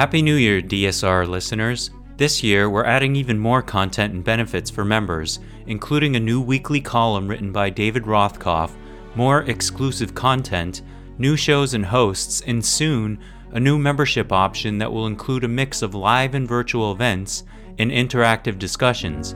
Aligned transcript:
Happy 0.00 0.22
New 0.22 0.36
Year, 0.36 0.62
DSR 0.62 1.28
listeners! 1.28 1.90
This 2.16 2.42
year, 2.42 2.70
we're 2.70 2.86
adding 2.86 3.14
even 3.16 3.38
more 3.38 3.60
content 3.60 4.14
and 4.14 4.24
benefits 4.24 4.70
for 4.70 4.82
members, 4.82 5.40
including 5.66 6.16
a 6.16 6.20
new 6.20 6.40
weekly 6.40 6.80
column 6.80 7.28
written 7.28 7.52
by 7.52 7.68
David 7.68 8.04
Rothkopf, 8.04 8.70
more 9.14 9.42
exclusive 9.42 10.14
content, 10.14 10.80
new 11.18 11.36
shows 11.36 11.74
and 11.74 11.84
hosts, 11.84 12.40
and 12.46 12.64
soon, 12.64 13.18
a 13.52 13.60
new 13.60 13.78
membership 13.78 14.32
option 14.32 14.78
that 14.78 14.90
will 14.90 15.06
include 15.06 15.44
a 15.44 15.48
mix 15.48 15.82
of 15.82 15.94
live 15.94 16.34
and 16.34 16.48
virtual 16.48 16.92
events 16.92 17.44
and 17.78 17.90
interactive 17.90 18.58
discussions. 18.58 19.34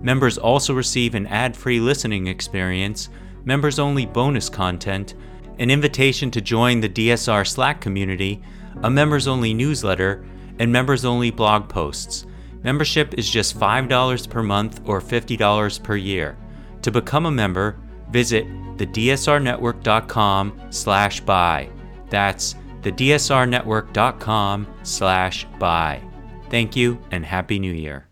Members 0.00 0.38
also 0.38 0.74
receive 0.74 1.16
an 1.16 1.26
ad 1.26 1.56
free 1.56 1.80
listening 1.80 2.28
experience, 2.28 3.08
members 3.44 3.80
only 3.80 4.06
bonus 4.06 4.48
content, 4.48 5.14
an 5.58 5.72
invitation 5.72 6.30
to 6.30 6.40
join 6.40 6.78
the 6.78 6.88
DSR 6.88 7.44
Slack 7.44 7.80
community, 7.80 8.40
a 8.82 8.90
members 8.90 9.26
only 9.26 9.54
newsletter, 9.54 10.24
and 10.58 10.72
members 10.72 11.04
only 11.04 11.30
blog 11.30 11.68
posts. 11.68 12.26
Membership 12.62 13.14
is 13.14 13.28
just 13.28 13.58
$5 13.58 14.30
per 14.30 14.42
month 14.42 14.80
or 14.86 15.00
$50 15.00 15.82
per 15.82 15.96
year. 15.96 16.36
To 16.82 16.90
become 16.90 17.26
a 17.26 17.30
member, 17.30 17.78
visit 18.10 18.46
thedsrnetwork.com 18.76 20.60
slash 20.70 21.20
buy. 21.20 21.70
That's 22.10 22.54
thedsrnetwork.com 22.82 24.66
slash 24.82 25.46
buy. 25.58 26.02
Thank 26.50 26.76
you 26.76 26.98
and 27.10 27.24
Happy 27.24 27.58
New 27.58 27.72
Year. 27.72 28.08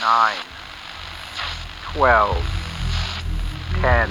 Nine, 0.00 0.36
twelve, 1.92 2.36
ten, 3.80 4.10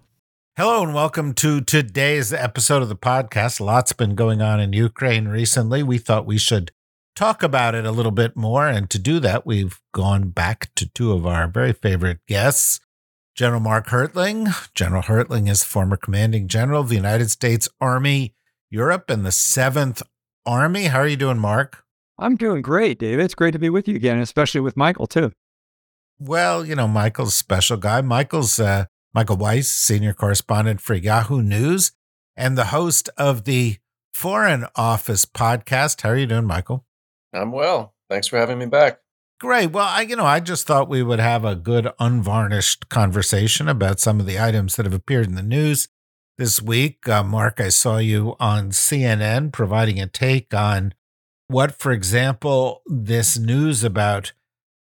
Hello 0.57 0.83
and 0.83 0.93
welcome 0.93 1.33
to 1.35 1.61
today's 1.61 2.33
episode 2.33 2.81
of 2.81 2.89
the 2.89 2.95
podcast. 2.95 3.61
Lots 3.61 3.93
been 3.93 4.15
going 4.15 4.41
on 4.41 4.59
in 4.59 4.73
Ukraine 4.73 5.29
recently. 5.29 5.81
We 5.81 5.97
thought 5.97 6.25
we 6.25 6.37
should 6.37 6.73
talk 7.15 7.41
about 7.41 7.73
it 7.73 7.85
a 7.85 7.91
little 7.91 8.11
bit 8.11 8.35
more. 8.35 8.67
And 8.67 8.89
to 8.89 8.99
do 8.99 9.21
that, 9.21 9.45
we've 9.45 9.79
gone 9.93 10.27
back 10.31 10.69
to 10.75 10.89
two 10.89 11.13
of 11.13 11.25
our 11.25 11.47
very 11.47 11.71
favorite 11.71 12.19
guests. 12.27 12.81
General 13.33 13.61
Mark 13.61 13.87
Hertling. 13.87 14.53
General 14.75 15.03
Hertling 15.03 15.49
is 15.49 15.63
former 15.63 15.95
commanding 15.95 16.49
general 16.49 16.81
of 16.81 16.89
the 16.89 16.95
United 16.95 17.31
States 17.31 17.69
Army 17.79 18.35
Europe 18.69 19.09
and 19.09 19.25
the 19.25 19.29
7th 19.29 20.01
Army. 20.45 20.85
How 20.87 20.99
are 20.99 21.07
you 21.07 21.15
doing, 21.15 21.39
Mark? 21.39 21.85
I'm 22.19 22.35
doing 22.35 22.61
great, 22.61 22.99
David. 22.99 23.23
It's 23.23 23.35
great 23.35 23.51
to 23.51 23.59
be 23.59 23.69
with 23.69 23.87
you 23.87 23.95
again, 23.95 24.19
especially 24.19 24.59
with 24.59 24.75
Michael, 24.75 25.07
too. 25.07 25.31
Well, 26.19 26.65
you 26.65 26.75
know, 26.75 26.89
Michael's 26.89 27.29
a 27.29 27.37
special 27.37 27.77
guy. 27.77 28.01
Michael's 28.01 28.59
uh, 28.59 28.85
Michael 29.13 29.37
Weiss, 29.37 29.69
senior 29.69 30.13
correspondent 30.13 30.79
for 30.79 30.93
Yahoo 30.93 31.41
News 31.41 31.91
and 32.37 32.57
the 32.57 32.65
host 32.65 33.09
of 33.17 33.43
the 33.43 33.77
Foreign 34.13 34.65
Office 34.75 35.25
podcast. 35.25 36.01
How 36.01 36.09
are 36.09 36.17
you 36.17 36.27
doing, 36.27 36.45
Michael? 36.45 36.85
I'm 37.33 37.51
well. 37.51 37.93
Thanks 38.09 38.27
for 38.27 38.37
having 38.37 38.59
me 38.59 38.65
back. 38.65 38.99
Great. 39.39 39.71
Well, 39.71 39.87
I, 39.87 40.01
you 40.01 40.15
know, 40.15 40.25
I 40.25 40.39
just 40.39 40.67
thought 40.67 40.87
we 40.87 41.01
would 41.01 41.19
have 41.19 41.43
a 41.43 41.55
good, 41.55 41.91
unvarnished 41.99 42.89
conversation 42.89 43.67
about 43.67 43.99
some 43.99 44.19
of 44.19 44.25
the 44.25 44.39
items 44.39 44.75
that 44.75 44.85
have 44.85 44.93
appeared 44.93 45.25
in 45.25 45.35
the 45.35 45.41
news 45.41 45.87
this 46.37 46.61
week. 46.61 47.07
Uh, 47.09 47.23
Mark, 47.23 47.59
I 47.59 47.69
saw 47.69 47.97
you 47.97 48.35
on 48.39 48.69
CNN 48.69 49.51
providing 49.51 49.99
a 49.99 50.07
take 50.07 50.53
on 50.53 50.93
what, 51.47 51.79
for 51.79 51.91
example, 51.91 52.81
this 52.85 53.37
news 53.37 53.83
about 53.83 54.31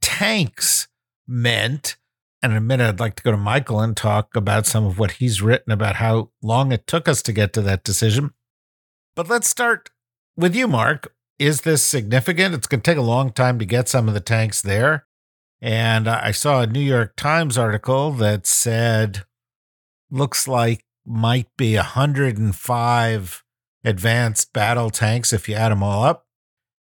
tanks 0.01 0.87
meant 1.27 1.97
and 2.45 2.53
in 2.53 2.57
a 2.57 2.61
minute, 2.61 2.87
I'd 2.87 2.99
like 2.99 3.15
to 3.15 3.23
go 3.23 3.31
to 3.31 3.37
Michael 3.37 3.81
and 3.81 3.97
talk 3.97 4.35
about 4.35 4.67
some 4.67 4.85
of 4.85 4.99
what 4.99 5.13
he's 5.13 5.41
written 5.41 5.71
about 5.71 5.95
how 5.95 6.29
long 6.43 6.71
it 6.71 6.85
took 6.85 7.07
us 7.07 7.23
to 7.23 7.33
get 7.33 7.53
to 7.53 7.61
that 7.63 7.83
decision. 7.83 8.33
But 9.15 9.27
let's 9.27 9.49
start 9.49 9.89
with 10.37 10.55
you, 10.55 10.67
Mark. 10.67 11.13
Is 11.39 11.61
this 11.61 11.81
significant? 11.81 12.53
It's 12.53 12.67
going 12.67 12.81
to 12.81 12.91
take 12.91 12.99
a 12.99 13.01
long 13.01 13.31
time 13.31 13.57
to 13.57 13.65
get 13.65 13.89
some 13.89 14.07
of 14.07 14.13
the 14.13 14.19
tanks 14.19 14.61
there. 14.61 15.07
And 15.59 16.07
I 16.07 16.31
saw 16.31 16.61
a 16.61 16.67
New 16.67 16.81
York 16.81 17.15
Times 17.15 17.57
article 17.57 18.11
that 18.11 18.45
said, 18.45 19.25
looks 20.11 20.47
like 20.47 20.85
might 21.03 21.47
be 21.57 21.75
105 21.75 23.43
advanced 23.83 24.53
battle 24.53 24.91
tanks 24.91 25.33
if 25.33 25.49
you 25.49 25.55
add 25.55 25.71
them 25.71 25.81
all 25.81 26.03
up 26.03 26.24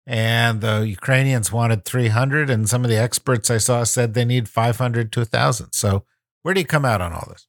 and 0.06 0.60
the 0.60 0.80
Ukrainians 0.80 1.52
wanted 1.52 1.84
300, 1.84 2.50
and 2.50 2.68
some 2.68 2.84
of 2.84 2.90
the 2.90 2.96
experts 2.96 3.50
I 3.50 3.58
saw 3.58 3.84
said 3.84 4.14
they 4.14 4.24
need 4.24 4.48
500 4.48 5.12
to 5.12 5.20
1,000. 5.20 5.72
So, 5.72 6.04
where 6.42 6.54
do 6.54 6.60
you 6.60 6.66
come 6.66 6.84
out 6.84 7.00
on 7.00 7.12
all 7.12 7.26
this? 7.28 7.46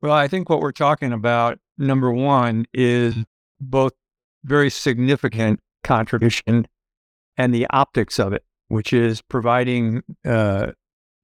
Well, 0.00 0.12
I 0.12 0.28
think 0.28 0.48
what 0.48 0.60
we're 0.60 0.72
talking 0.72 1.12
about, 1.12 1.58
number 1.78 2.12
one, 2.12 2.66
is 2.72 3.16
both 3.60 3.94
very 4.44 4.70
significant 4.70 5.60
contribution 5.82 6.68
and 7.36 7.54
the 7.54 7.66
optics 7.70 8.18
of 8.18 8.32
it, 8.32 8.44
which 8.68 8.92
is 8.92 9.22
providing 9.22 10.02
uh, 10.24 10.72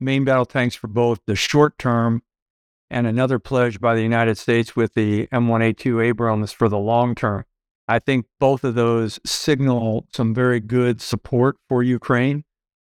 main 0.01 0.25
battle 0.25 0.47
tanks 0.47 0.75
for 0.75 0.89
both 0.89 1.21
the 1.27 1.37
short 1.37 1.79
term 1.79 2.23
and 2.91 3.07
another 3.07 3.39
pledge 3.39 3.81
by 3.81 3.95
the 3.95 4.03
United 4.03 4.37
States 4.37 4.75
with 4.75 4.95
the 4.95 5.29
M1A2 5.29 6.05
Abrams 6.05 6.51
for 6.51 6.69
the 6.69 6.79
long 6.79 7.15
term. 7.15 7.45
I 7.91 7.99
think 7.99 8.27
both 8.39 8.63
of 8.63 8.77
those 8.77 9.19
signal 9.27 10.07
some 10.13 10.33
very 10.33 10.61
good 10.61 11.01
support 11.01 11.57
for 11.69 11.83
Ukraine. 11.83 12.45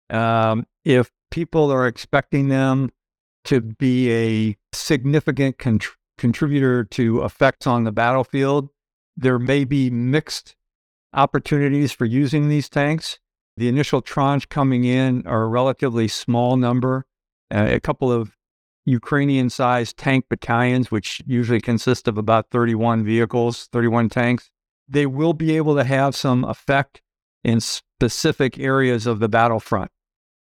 Um, 0.09 0.65
if 0.83 1.11
people 1.29 1.71
are 1.71 1.85
expecting 1.85 2.47
them 2.47 2.89
to 3.43 3.61
be 3.61 4.11
a 4.11 4.57
significant 4.73 5.59
contributor 6.17 6.83
to 6.83 7.23
effects 7.23 7.67
on 7.67 7.83
the 7.83 7.91
battlefield, 7.91 8.69
there 9.15 9.37
may 9.37 9.65
be 9.65 9.91
mixed 9.91 10.55
opportunities 11.13 11.91
for 11.91 12.05
using 12.05 12.49
these 12.49 12.67
tanks. 12.67 13.19
The 13.55 13.67
initial 13.67 14.01
tranche 14.01 14.49
coming 14.49 14.83
in 14.83 15.27
are 15.27 15.43
a 15.43 15.47
relatively 15.47 16.07
small 16.07 16.57
number, 16.57 17.05
uh, 17.53 17.67
a 17.69 17.79
couple 17.79 18.11
of 18.11 18.35
Ukrainian 18.85 19.51
sized 19.51 19.95
tank 19.95 20.25
battalions, 20.27 20.89
which 20.89 21.21
usually 21.27 21.61
consist 21.61 22.07
of 22.07 22.17
about 22.17 22.49
31 22.49 23.03
vehicles, 23.03 23.67
31 23.71 24.09
tanks 24.09 24.49
they 24.87 25.05
will 25.05 25.33
be 25.33 25.55
able 25.57 25.75
to 25.75 25.83
have 25.83 26.15
some 26.15 26.43
effect 26.43 27.01
in 27.43 27.59
specific 27.59 28.59
areas 28.59 29.05
of 29.05 29.19
the 29.19 29.29
battlefront. 29.29 29.91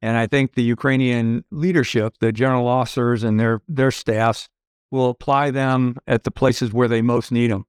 And 0.01 0.17
I 0.17 0.27
think 0.27 0.55
the 0.55 0.63
Ukrainian 0.63 1.45
leadership, 1.51 2.15
the 2.21 2.33
general 2.33 2.69
officers 2.69 3.25
and 3.25 3.39
their, 3.39 3.61
their 3.69 3.91
staffs, 3.91 4.49
will 4.91 5.11
apply 5.11 5.51
them 5.51 5.97
at 6.07 6.25
the 6.25 6.31
places 6.31 6.73
where 6.73 6.89
they 6.89 7.03
most 7.03 7.33
need 7.33 7.51
them. 7.51 7.65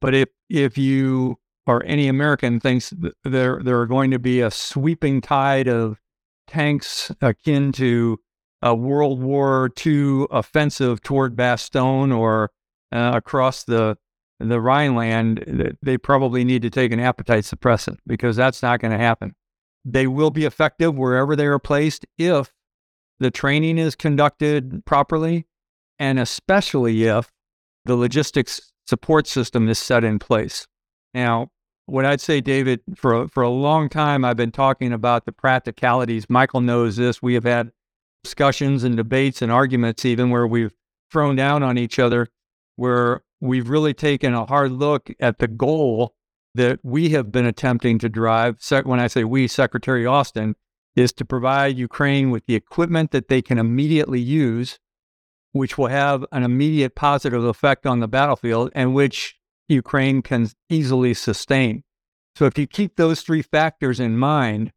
But 0.00 0.14
if, 0.14 0.28
if 0.48 0.78
you 0.78 1.38
or 1.66 1.84
any 1.84 2.08
American 2.08 2.60
thinks 2.60 2.92
there, 3.24 3.60
there 3.62 3.80
are 3.80 3.86
going 3.86 4.10
to 4.12 4.18
be 4.18 4.40
a 4.40 4.50
sweeping 4.50 5.20
tide 5.20 5.68
of 5.68 6.00
tanks 6.46 7.10
akin 7.20 7.72
to 7.72 8.18
a 8.62 8.74
World 8.74 9.20
War 9.20 9.70
II 9.84 10.26
offensive 10.30 11.02
toward 11.02 11.36
Bastogne 11.36 12.16
or 12.16 12.50
uh, 12.92 13.12
across 13.14 13.64
the 13.64 13.98
the 14.38 14.60
Rhineland, 14.60 15.76
they 15.82 15.96
probably 15.98 16.44
need 16.44 16.62
to 16.62 16.70
take 16.70 16.92
an 16.92 17.00
appetite 17.00 17.44
suppressant 17.44 17.98
because 18.06 18.36
that's 18.36 18.62
not 18.62 18.80
going 18.80 18.92
to 18.92 18.98
happen. 18.98 19.34
They 19.84 20.06
will 20.06 20.30
be 20.30 20.44
effective 20.44 20.94
wherever 20.94 21.36
they 21.36 21.46
are 21.46 21.58
placed 21.58 22.04
if 22.18 22.52
the 23.18 23.30
training 23.30 23.78
is 23.78 23.94
conducted 23.94 24.84
properly, 24.84 25.46
and 25.98 26.18
especially 26.18 27.04
if 27.04 27.32
the 27.84 27.96
logistics 27.96 28.72
support 28.86 29.26
system 29.26 29.68
is 29.68 29.78
set 29.78 30.04
in 30.04 30.18
place. 30.18 30.66
Now, 31.14 31.50
what 31.86 32.04
I'd 32.04 32.20
say, 32.20 32.40
David, 32.40 32.80
for 32.96 33.28
for 33.28 33.42
a 33.42 33.48
long 33.48 33.88
time, 33.88 34.24
I've 34.24 34.36
been 34.36 34.50
talking 34.50 34.92
about 34.92 35.24
the 35.24 35.32
practicalities. 35.32 36.28
Michael 36.28 36.60
knows 36.60 36.96
this. 36.96 37.22
We 37.22 37.34
have 37.34 37.44
had 37.44 37.70
discussions 38.24 38.82
and 38.82 38.96
debates 38.96 39.40
and 39.40 39.52
arguments, 39.52 40.04
even 40.04 40.30
where 40.30 40.46
we've 40.46 40.74
thrown 41.10 41.36
down 41.36 41.62
on 41.62 41.78
each 41.78 42.00
other, 42.00 42.28
where 42.74 43.22
we've 43.40 43.68
really 43.68 43.94
taken 43.94 44.34
a 44.34 44.46
hard 44.46 44.72
look 44.72 45.10
at 45.20 45.38
the 45.38 45.48
goal 45.48 46.14
that 46.54 46.80
we 46.82 47.10
have 47.10 47.30
been 47.30 47.46
attempting 47.46 47.98
to 47.98 48.08
drive. 48.08 48.58
When 48.84 49.00
I 49.00 49.06
say 49.06 49.24
we, 49.24 49.46
Secretary 49.46 50.06
Austin, 50.06 50.54
is 50.94 51.12
to 51.14 51.24
provide 51.24 51.76
Ukraine 51.76 52.30
with 52.30 52.46
the 52.46 52.54
equipment 52.54 53.10
that 53.10 53.28
they 53.28 53.42
can 53.42 53.58
immediately 53.58 54.20
use, 54.20 54.78
which 55.52 55.76
will 55.76 55.88
have 55.88 56.24
an 56.32 56.42
immediate 56.42 56.94
positive 56.94 57.44
effect 57.44 57.86
on 57.86 58.00
the 58.00 58.08
battlefield 58.08 58.70
and 58.74 58.94
which 58.94 59.36
Ukraine 59.68 60.22
can 60.22 60.48
easily 60.70 61.12
sustain. 61.12 61.82
So 62.34 62.46
if 62.46 62.58
you 62.58 62.66
keep 62.66 62.96
those 62.96 63.22
three 63.22 63.42
factors 63.42 63.98
in 63.98 64.18
mind, 64.18 64.72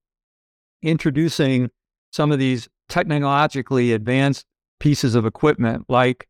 introducing 0.81 1.69
some 2.11 2.31
of 2.31 2.39
these 2.39 2.69
technologically 2.87 3.91
advanced 3.91 4.45
pieces 4.79 5.13
of 5.15 5.25
equipment 5.25 5.85
like 5.89 6.28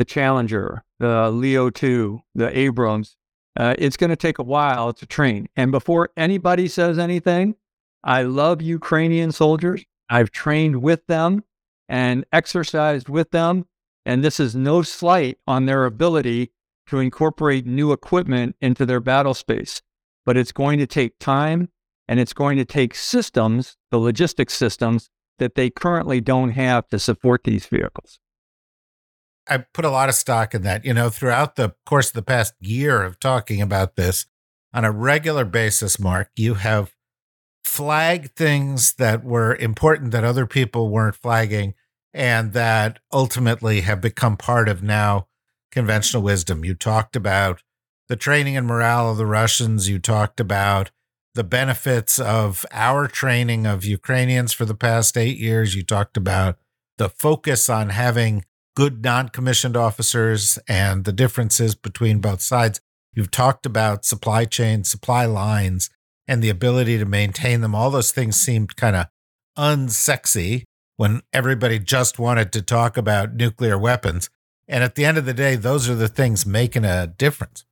the 0.00 0.04
Challenger, 0.06 0.82
the 0.98 1.30
Leo 1.30 1.68
2, 1.68 2.22
the 2.34 2.58
Abrams, 2.58 3.18
uh, 3.54 3.74
it's 3.76 3.98
going 3.98 4.08
to 4.08 4.16
take 4.16 4.38
a 4.38 4.42
while 4.42 4.94
to 4.94 5.04
train. 5.04 5.46
And 5.56 5.70
before 5.70 6.08
anybody 6.16 6.68
says 6.68 6.98
anything, 6.98 7.56
I 8.02 8.22
love 8.22 8.62
Ukrainian 8.62 9.30
soldiers. 9.30 9.84
I've 10.08 10.30
trained 10.30 10.82
with 10.82 11.06
them 11.06 11.44
and 11.86 12.24
exercised 12.32 13.10
with 13.10 13.30
them. 13.30 13.66
And 14.06 14.24
this 14.24 14.40
is 14.40 14.56
no 14.56 14.80
slight 14.80 15.36
on 15.46 15.66
their 15.66 15.84
ability 15.84 16.50
to 16.86 16.98
incorporate 16.98 17.66
new 17.66 17.92
equipment 17.92 18.56
into 18.58 18.86
their 18.86 19.00
battle 19.00 19.34
space. 19.34 19.82
But 20.24 20.38
it's 20.38 20.50
going 20.50 20.78
to 20.78 20.86
take 20.86 21.18
time 21.18 21.68
and 22.08 22.18
it's 22.18 22.32
going 22.32 22.56
to 22.56 22.64
take 22.64 22.94
systems, 22.94 23.76
the 23.90 23.98
logistics 23.98 24.54
systems, 24.54 25.10
that 25.38 25.56
they 25.56 25.68
currently 25.68 26.22
don't 26.22 26.52
have 26.52 26.88
to 26.88 26.98
support 26.98 27.44
these 27.44 27.66
vehicles. 27.66 28.18
I 29.50 29.58
put 29.58 29.84
a 29.84 29.90
lot 29.90 30.08
of 30.08 30.14
stock 30.14 30.54
in 30.54 30.62
that. 30.62 30.84
You 30.84 30.94
know, 30.94 31.10
throughout 31.10 31.56
the 31.56 31.74
course 31.84 32.08
of 32.08 32.14
the 32.14 32.22
past 32.22 32.54
year 32.60 33.02
of 33.02 33.18
talking 33.18 33.60
about 33.60 33.96
this 33.96 34.26
on 34.72 34.84
a 34.84 34.92
regular 34.92 35.44
basis, 35.44 35.98
Mark, 35.98 36.30
you 36.36 36.54
have 36.54 36.94
flagged 37.64 38.36
things 38.36 38.94
that 38.94 39.24
were 39.24 39.56
important 39.56 40.12
that 40.12 40.24
other 40.24 40.46
people 40.46 40.88
weren't 40.88 41.16
flagging 41.16 41.74
and 42.14 42.52
that 42.52 43.00
ultimately 43.12 43.82
have 43.82 44.00
become 44.00 44.36
part 44.36 44.68
of 44.68 44.82
now 44.82 45.26
conventional 45.70 46.22
wisdom. 46.22 46.64
You 46.64 46.74
talked 46.74 47.16
about 47.16 47.62
the 48.08 48.16
training 48.16 48.56
and 48.56 48.66
morale 48.66 49.10
of 49.10 49.16
the 49.16 49.26
Russians. 49.26 49.88
You 49.88 49.98
talked 49.98 50.40
about 50.40 50.90
the 51.34 51.44
benefits 51.44 52.18
of 52.18 52.66
our 52.72 53.06
training 53.06 53.66
of 53.66 53.84
Ukrainians 53.84 54.52
for 54.52 54.64
the 54.64 54.74
past 54.74 55.16
eight 55.16 55.38
years. 55.38 55.74
You 55.74 55.84
talked 55.84 56.16
about 56.16 56.58
the 56.98 57.08
focus 57.08 57.68
on 57.68 57.90
having 57.90 58.44
good 58.74 59.02
non 59.04 59.28
commissioned 59.28 59.76
officers 59.76 60.58
and 60.68 61.04
the 61.04 61.12
differences 61.12 61.74
between 61.74 62.20
both 62.20 62.40
sides. 62.40 62.80
You've 63.14 63.30
talked 63.30 63.66
about 63.66 64.04
supply 64.04 64.44
chain, 64.44 64.84
supply 64.84 65.26
lines, 65.26 65.90
and 66.28 66.42
the 66.42 66.48
ability 66.48 66.98
to 66.98 67.04
maintain 67.04 67.60
them. 67.60 67.74
All 67.74 67.90
those 67.90 68.12
things 68.12 68.36
seemed 68.36 68.76
kind 68.76 68.96
of 68.96 69.06
unsexy 69.58 70.64
when 70.96 71.22
everybody 71.32 71.78
just 71.78 72.18
wanted 72.18 72.52
to 72.52 72.62
talk 72.62 72.96
about 72.96 73.34
nuclear 73.34 73.76
weapons. 73.78 74.30
And 74.68 74.84
at 74.84 74.94
the 74.94 75.04
end 75.04 75.18
of 75.18 75.26
the 75.26 75.34
day, 75.34 75.56
those 75.56 75.88
are 75.88 75.94
the 75.94 76.08
things 76.08 76.46
making 76.46 76.84
a 76.84 77.06
difference. 77.06 77.64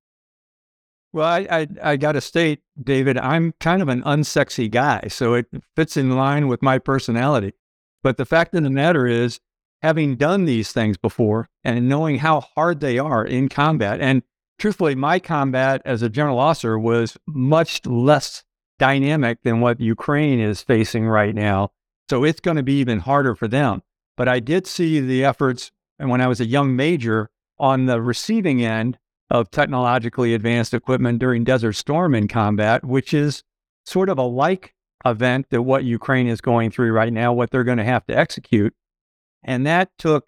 Well, 1.12 1.26
I, 1.26 1.46
I, 1.50 1.66
I 1.82 1.96
got 1.96 2.12
to 2.12 2.20
state, 2.20 2.60
David, 2.82 3.16
I'm 3.16 3.54
kind 3.60 3.80
of 3.80 3.88
an 3.88 4.02
unsexy 4.02 4.70
guy, 4.70 5.08
so 5.08 5.34
it 5.34 5.46
fits 5.74 5.96
in 5.96 6.16
line 6.16 6.48
with 6.48 6.60
my 6.60 6.78
personality. 6.78 7.54
But 8.02 8.16
the 8.16 8.26
fact 8.26 8.54
of 8.54 8.62
the 8.62 8.70
matter 8.70 9.06
is, 9.06 9.40
having 9.82 10.16
done 10.16 10.44
these 10.44 10.72
things 10.72 10.96
before 10.96 11.48
and 11.64 11.88
knowing 11.88 12.18
how 12.18 12.40
hard 12.40 12.80
they 12.80 12.98
are 12.98 13.24
in 13.24 13.48
combat, 13.48 14.00
and 14.00 14.22
truthfully, 14.58 14.94
my 14.94 15.18
combat 15.18 15.82
as 15.84 16.02
a 16.02 16.08
general 16.08 16.38
officer 16.38 16.78
was 16.78 17.16
much 17.26 17.84
less 17.86 18.44
dynamic 18.78 19.42
than 19.42 19.60
what 19.60 19.80
Ukraine 19.80 20.40
is 20.40 20.62
facing 20.62 21.06
right 21.06 21.34
now. 21.34 21.70
So 22.08 22.24
it's 22.24 22.40
going 22.40 22.56
to 22.56 22.62
be 22.62 22.80
even 22.80 23.00
harder 23.00 23.34
for 23.34 23.48
them. 23.48 23.82
But 24.16 24.28
I 24.28 24.40
did 24.40 24.66
see 24.66 25.00
the 25.00 25.24
efforts, 25.24 25.70
and 25.98 26.10
when 26.10 26.20
I 26.20 26.26
was 26.26 26.40
a 26.40 26.46
young 26.46 26.74
major 26.74 27.30
on 27.58 27.86
the 27.86 28.00
receiving 28.00 28.64
end 28.64 28.98
of 29.30 29.50
technologically 29.50 30.34
advanced 30.34 30.72
equipment 30.72 31.18
during 31.18 31.44
Desert 31.44 31.74
Storm 31.74 32.14
in 32.14 32.28
combat, 32.28 32.84
which 32.84 33.12
is 33.12 33.44
sort 33.84 34.08
of 34.08 34.18
a 34.18 34.22
like 34.22 34.74
event 35.04 35.46
that 35.50 35.62
what 35.62 35.84
Ukraine 35.84 36.26
is 36.26 36.40
going 36.40 36.70
through 36.70 36.92
right 36.92 37.12
now, 37.12 37.32
what 37.32 37.50
they're 37.50 37.64
going 37.64 37.78
to 37.78 37.84
have 37.84 38.06
to 38.06 38.16
execute. 38.16 38.74
And 39.42 39.66
that 39.66 39.90
took 39.98 40.26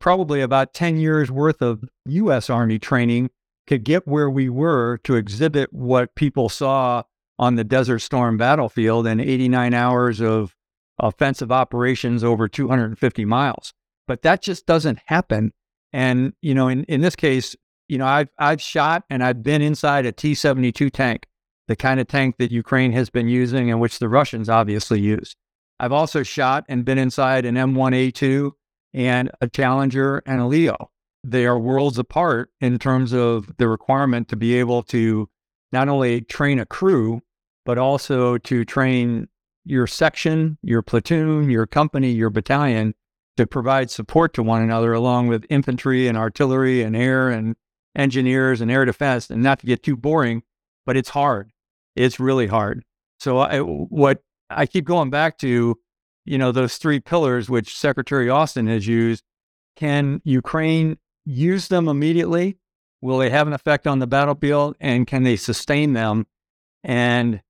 probably 0.00 0.40
about 0.40 0.74
10 0.74 0.98
years 0.98 1.30
worth 1.30 1.62
of 1.62 1.84
US 2.06 2.50
Army 2.50 2.78
training 2.78 3.30
to 3.66 3.78
get 3.78 4.06
where 4.06 4.28
we 4.28 4.48
were 4.48 4.98
to 5.04 5.14
exhibit 5.14 5.72
what 5.72 6.14
people 6.14 6.48
saw 6.48 7.04
on 7.38 7.54
the 7.54 7.64
Desert 7.64 8.00
Storm 8.00 8.36
battlefield 8.36 9.06
and 9.06 9.20
89 9.20 9.74
hours 9.74 10.20
of 10.20 10.54
offensive 10.98 11.50
operations 11.50 12.22
over 12.22 12.48
250 12.48 13.24
miles. 13.24 13.72
But 14.06 14.22
that 14.22 14.42
just 14.42 14.66
doesn't 14.66 14.98
happen. 15.06 15.52
And, 15.92 16.32
you 16.42 16.54
know, 16.54 16.68
in, 16.68 16.84
in 16.84 17.00
this 17.00 17.16
case, 17.16 17.54
you 17.88 17.98
know, 17.98 18.06
I've 18.06 18.28
I've 18.38 18.62
shot 18.62 19.04
and 19.10 19.22
I've 19.22 19.42
been 19.42 19.62
inside 19.62 20.06
a 20.06 20.12
T-72 20.12 20.90
tank, 20.92 21.26
the 21.68 21.76
kind 21.76 22.00
of 22.00 22.08
tank 22.08 22.36
that 22.38 22.50
Ukraine 22.50 22.92
has 22.92 23.10
been 23.10 23.28
using 23.28 23.70
and 23.70 23.80
which 23.80 23.98
the 23.98 24.08
Russians 24.08 24.48
obviously 24.48 25.00
use. 25.00 25.36
I've 25.82 25.92
also 25.92 26.22
shot 26.22 26.64
and 26.68 26.84
been 26.84 26.96
inside 26.96 27.44
an 27.44 27.56
M1A2 27.56 28.52
and 28.94 29.32
a 29.40 29.48
Challenger 29.48 30.22
and 30.24 30.40
a 30.40 30.46
Leo. 30.46 30.92
They 31.24 31.44
are 31.44 31.58
worlds 31.58 31.98
apart 31.98 32.50
in 32.60 32.78
terms 32.78 33.12
of 33.12 33.56
the 33.56 33.66
requirement 33.66 34.28
to 34.28 34.36
be 34.36 34.54
able 34.54 34.84
to 34.84 35.28
not 35.72 35.88
only 35.88 36.20
train 36.20 36.60
a 36.60 36.66
crew, 36.66 37.20
but 37.64 37.78
also 37.78 38.38
to 38.38 38.64
train 38.64 39.26
your 39.64 39.88
section, 39.88 40.56
your 40.62 40.82
platoon, 40.82 41.50
your 41.50 41.66
company, 41.66 42.12
your 42.12 42.30
battalion 42.30 42.94
to 43.36 43.44
provide 43.44 43.90
support 43.90 44.34
to 44.34 44.42
one 44.44 44.62
another, 44.62 44.92
along 44.92 45.26
with 45.26 45.44
infantry 45.50 46.06
and 46.06 46.16
artillery 46.16 46.82
and 46.82 46.94
air 46.94 47.28
and 47.28 47.56
engineers 47.96 48.60
and 48.60 48.70
air 48.70 48.84
defense, 48.84 49.30
and 49.30 49.42
not 49.42 49.58
to 49.58 49.66
get 49.66 49.82
too 49.82 49.96
boring, 49.96 50.44
but 50.86 50.96
it's 50.96 51.08
hard. 51.08 51.50
It's 51.96 52.20
really 52.20 52.46
hard. 52.46 52.84
So 53.18 53.38
I, 53.38 53.58
what 53.58 54.22
I 54.56 54.66
keep 54.66 54.84
going 54.84 55.10
back 55.10 55.38
to, 55.38 55.78
you 56.24 56.38
know, 56.38 56.52
those 56.52 56.76
three 56.76 57.00
pillars 57.00 57.48
which 57.48 57.76
Secretary 57.76 58.28
Austin 58.28 58.66
has 58.66 58.86
used. 58.86 59.24
Can 59.76 60.20
Ukraine 60.24 60.98
use 61.24 61.68
them 61.68 61.88
immediately? 61.88 62.58
Will 63.00 63.18
they 63.18 63.30
have 63.30 63.46
an 63.46 63.52
effect 63.52 63.86
on 63.86 63.98
the 63.98 64.06
battlefield, 64.06 64.76
and 64.78 65.06
can 65.06 65.24
they 65.24 65.36
sustain 65.36 65.92
them? 65.92 66.26
And 66.84 67.42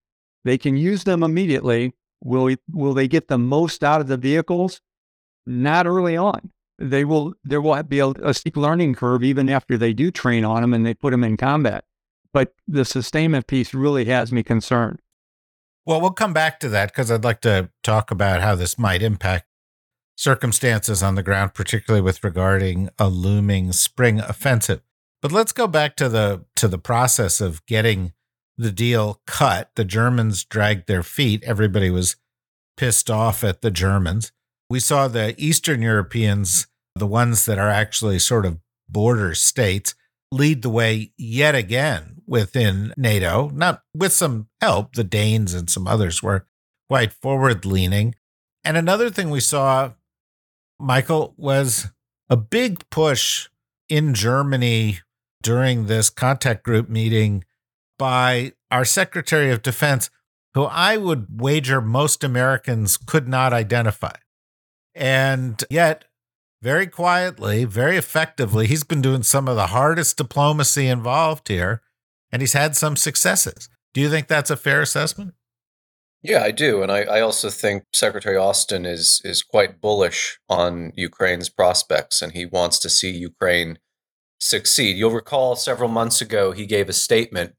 they 0.44 0.56
can 0.56 0.76
use 0.76 1.04
them 1.04 1.22
immediately. 1.22 1.94
Will 2.22 2.44
we, 2.44 2.56
will 2.70 2.94
they 2.94 3.08
get 3.08 3.28
the 3.28 3.38
most 3.38 3.84
out 3.84 4.00
of 4.00 4.06
the 4.06 4.16
vehicles? 4.16 4.80
Not 5.46 5.86
early 5.86 6.16
on 6.16 6.52
they 6.82 7.04
will 7.04 7.34
there 7.44 7.60
will 7.60 7.80
be 7.84 8.00
a, 8.00 8.08
a 8.08 8.34
steep 8.34 8.56
learning 8.56 8.94
curve 8.94 9.22
even 9.22 9.48
after 9.48 9.78
they 9.78 9.92
do 9.92 10.10
train 10.10 10.44
on 10.44 10.62
them 10.62 10.74
and 10.74 10.84
they 10.84 10.94
put 10.94 11.10
them 11.12 11.24
in 11.24 11.36
combat. 11.36 11.84
But 12.32 12.54
the 12.66 12.84
sustainment 12.84 13.46
piece 13.46 13.72
really 13.72 14.06
has 14.06 14.32
me 14.32 14.42
concerned. 14.42 15.00
Well, 15.84 16.00
we'll 16.00 16.10
come 16.10 16.32
back 16.32 16.60
to 16.60 16.68
that 16.70 16.92
because 16.92 17.10
I'd 17.10 17.24
like 17.24 17.40
to 17.40 17.70
talk 17.82 18.10
about 18.10 18.40
how 18.40 18.54
this 18.54 18.78
might 18.78 19.02
impact 19.02 19.46
circumstances 20.16 21.02
on 21.02 21.16
the 21.16 21.22
ground, 21.22 21.54
particularly 21.54 22.02
with 22.02 22.22
regarding 22.22 22.88
a 22.98 23.08
looming 23.08 23.72
spring 23.72 24.20
offensive. 24.20 24.82
But 25.20 25.32
let's 25.32 25.52
go 25.52 25.66
back 25.66 25.96
to 25.96 26.08
the 26.08 26.44
to 26.56 26.68
the 26.68 26.78
process 26.78 27.40
of 27.40 27.64
getting 27.66 28.12
the 28.56 28.72
deal 28.72 29.20
cut. 29.26 29.70
The 29.74 29.84
Germans 29.84 30.44
dragged 30.44 30.86
their 30.86 31.02
feet. 31.02 31.42
Everybody 31.44 31.90
was 31.90 32.16
pissed 32.76 33.10
off 33.10 33.42
at 33.42 33.62
the 33.62 33.70
Germans. 33.70 34.32
We 34.70 34.80
saw 34.80 35.08
the 35.08 35.34
Eastern 35.36 35.82
Europeans 35.82 36.66
the 36.94 37.06
ones 37.06 37.46
that 37.46 37.58
are 37.58 37.70
actually 37.70 38.18
sort 38.18 38.44
of 38.44 38.58
border 38.88 39.34
states, 39.34 39.94
lead 40.30 40.62
the 40.62 40.70
way 40.70 41.12
yet 41.16 41.54
again 41.54 42.11
within 42.26 42.92
NATO, 42.96 43.50
not 43.50 43.82
with 43.94 44.12
some 44.12 44.48
help. 44.60 44.94
The 44.94 45.04
Danes 45.04 45.54
and 45.54 45.68
some 45.68 45.86
others 45.86 46.22
were 46.22 46.46
quite 46.88 47.12
forward 47.12 47.64
leaning. 47.64 48.14
And 48.64 48.76
another 48.76 49.10
thing 49.10 49.30
we 49.30 49.40
saw, 49.40 49.92
Michael, 50.78 51.34
was 51.36 51.88
a 52.28 52.36
big 52.36 52.88
push 52.90 53.48
in 53.88 54.14
Germany 54.14 55.00
during 55.42 55.86
this 55.86 56.08
contact 56.10 56.62
group 56.62 56.88
meeting 56.88 57.44
by 57.98 58.52
our 58.70 58.84
Secretary 58.84 59.50
of 59.50 59.62
Defense, 59.62 60.10
who 60.54 60.64
I 60.64 60.96
would 60.96 61.40
wager 61.40 61.80
most 61.80 62.24
Americans 62.24 62.96
could 62.96 63.28
not 63.28 63.52
identify. 63.52 64.14
And 64.94 65.62
yet, 65.70 66.04
very 66.62 66.86
quietly, 66.86 67.64
very 67.64 67.96
effectively. 67.96 68.66
He's 68.66 68.84
been 68.84 69.02
doing 69.02 69.24
some 69.24 69.48
of 69.48 69.56
the 69.56 69.68
hardest 69.68 70.16
diplomacy 70.16 70.86
involved 70.86 71.48
here, 71.48 71.82
and 72.32 72.42
he's 72.42 72.54
had 72.54 72.74
some 72.74 72.96
successes. 72.96 73.68
Do 73.94 74.00
you 74.00 74.08
think 74.08 74.26
that's 74.26 74.50
a 74.50 74.56
fair 74.56 74.80
assessment? 74.80 75.34
Yeah, 76.22 76.42
I 76.42 76.52
do, 76.52 76.82
and 76.82 76.90
I, 76.90 77.00
I, 77.00 77.20
also 77.20 77.50
think 77.50 77.82
Secretary 77.92 78.36
Austin 78.36 78.86
is 78.86 79.20
is 79.24 79.42
quite 79.42 79.80
bullish 79.80 80.38
on 80.48 80.92
Ukraine's 80.94 81.48
prospects, 81.48 82.22
and 82.22 82.32
he 82.32 82.46
wants 82.46 82.78
to 82.78 82.88
see 82.88 83.10
Ukraine 83.10 83.78
succeed. 84.38 84.96
You'll 84.96 85.10
recall 85.10 85.56
several 85.56 85.88
months 85.88 86.20
ago 86.20 86.52
he 86.52 86.64
gave 86.64 86.88
a 86.88 86.92
statement, 86.92 87.54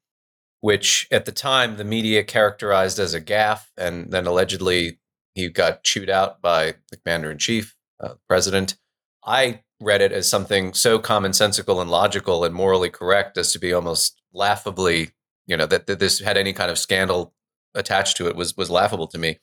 which 0.62 1.08
at 1.12 1.26
the 1.26 1.34
time 1.34 1.76
the 1.76 1.84
media 1.84 2.24
characterized 2.24 3.00
as 3.00 3.14
a 3.14 3.20
gaffe, 3.20 3.66
and 3.78 4.12
then 4.12 4.26
allegedly 4.26 5.00
he 5.36 5.50
got 5.50 5.84
chewed 5.84 6.10
out 6.10 6.42
by 6.42 6.76
the 6.90 6.98
commander 6.98 7.30
in 7.32 7.40
chief, 7.40 7.76
uh, 8.02 8.14
president. 8.30 8.78
I 9.26 9.64
read 9.82 10.02
it 10.02 10.14
as 10.14 10.30
something 10.30 10.74
so 10.74 11.00
commonsensical 11.00 11.82
and 11.82 11.92
logical 11.92 12.46
and 12.46 12.56
morally 12.56 12.90
correct 12.90 13.38
as 13.38 13.52
to 13.52 13.60
be 13.60 13.74
almost 13.74 14.22
laughably 14.34 15.12
you 15.46 15.58
know, 15.58 15.66
that, 15.66 15.88
that 15.88 16.00
this 16.00 16.20
had 16.20 16.38
any 16.38 16.54
kind 16.54 16.72
of 16.72 16.78
scandal 16.78 17.34
attached 17.76 18.18
to 18.18 18.28
it 18.28 18.36
was 18.36 18.56
was 18.56 18.70
laughable 18.70 19.08
to 19.08 19.18
me. 19.18 19.40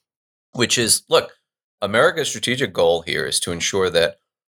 Which 0.53 0.79
is, 0.79 1.03
look, 1.09 1.33
America's 1.81 2.29
strategic 2.29 2.73
goal 2.73 3.03
here 3.03 3.25
is 3.27 3.39
to 3.41 3.53
ensure 3.53 3.91
that 3.91 4.17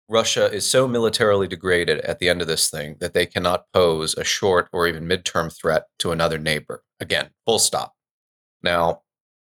Russia 0.08 0.50
is 0.52 0.68
so 0.68 0.88
militarily 0.88 1.46
degraded 1.46 2.00
at 2.00 2.18
the 2.18 2.28
end 2.28 2.40
of 2.40 2.48
this 2.48 2.70
thing 2.70 2.96
that 3.00 3.14
they 3.14 3.26
cannot 3.26 3.66
pose 3.72 4.14
a 4.16 4.24
short 4.24 4.68
or 4.72 4.86
even 4.86 5.06
midterm 5.06 5.54
threat 5.54 5.84
to 5.98 6.12
another 6.12 6.38
neighbor. 6.38 6.82
Again, 7.00 7.30
full 7.44 7.58
stop. 7.58 7.94
Now, 8.62 9.02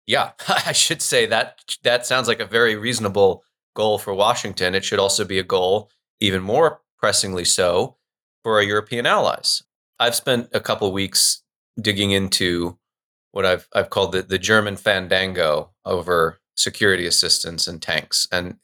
yeah, 0.08 0.32
I 0.48 0.72
should 0.72 1.02
say 1.02 1.26
that 1.28 1.60
that 1.84 2.06
sounds 2.06 2.28
like 2.28 2.40
a 2.40 2.46
very 2.46 2.76
reasonable 2.76 3.44
goal 3.76 3.98
for 3.98 4.14
Washington. 4.14 4.76
It 4.76 4.86
should 4.86 5.00
also 5.00 5.26
be 5.26 5.40
a 5.40 5.44
goal, 5.44 5.92
even 6.20 6.42
more 6.42 6.82
pressingly 6.98 7.46
so, 7.46 7.98
for 8.44 8.56
our 8.56 8.64
European 8.64 9.06
allies. 9.06 9.64
I've 10.00 10.16
spent 10.16 10.50
a 10.54 10.60
couple 10.60 10.92
weeks 10.92 11.44
digging 11.80 12.12
into 12.12 12.78
what 13.32 13.46
I've 13.46 13.68
I've 13.74 13.90
called 13.90 14.12
the, 14.12 14.22
the 14.22 14.40
German 14.40 14.76
fandango 14.78 15.72
over 15.86 16.40
security 16.56 17.06
assistance 17.06 17.68
and 17.68 17.82
tanks. 17.82 18.28
And 18.32 18.58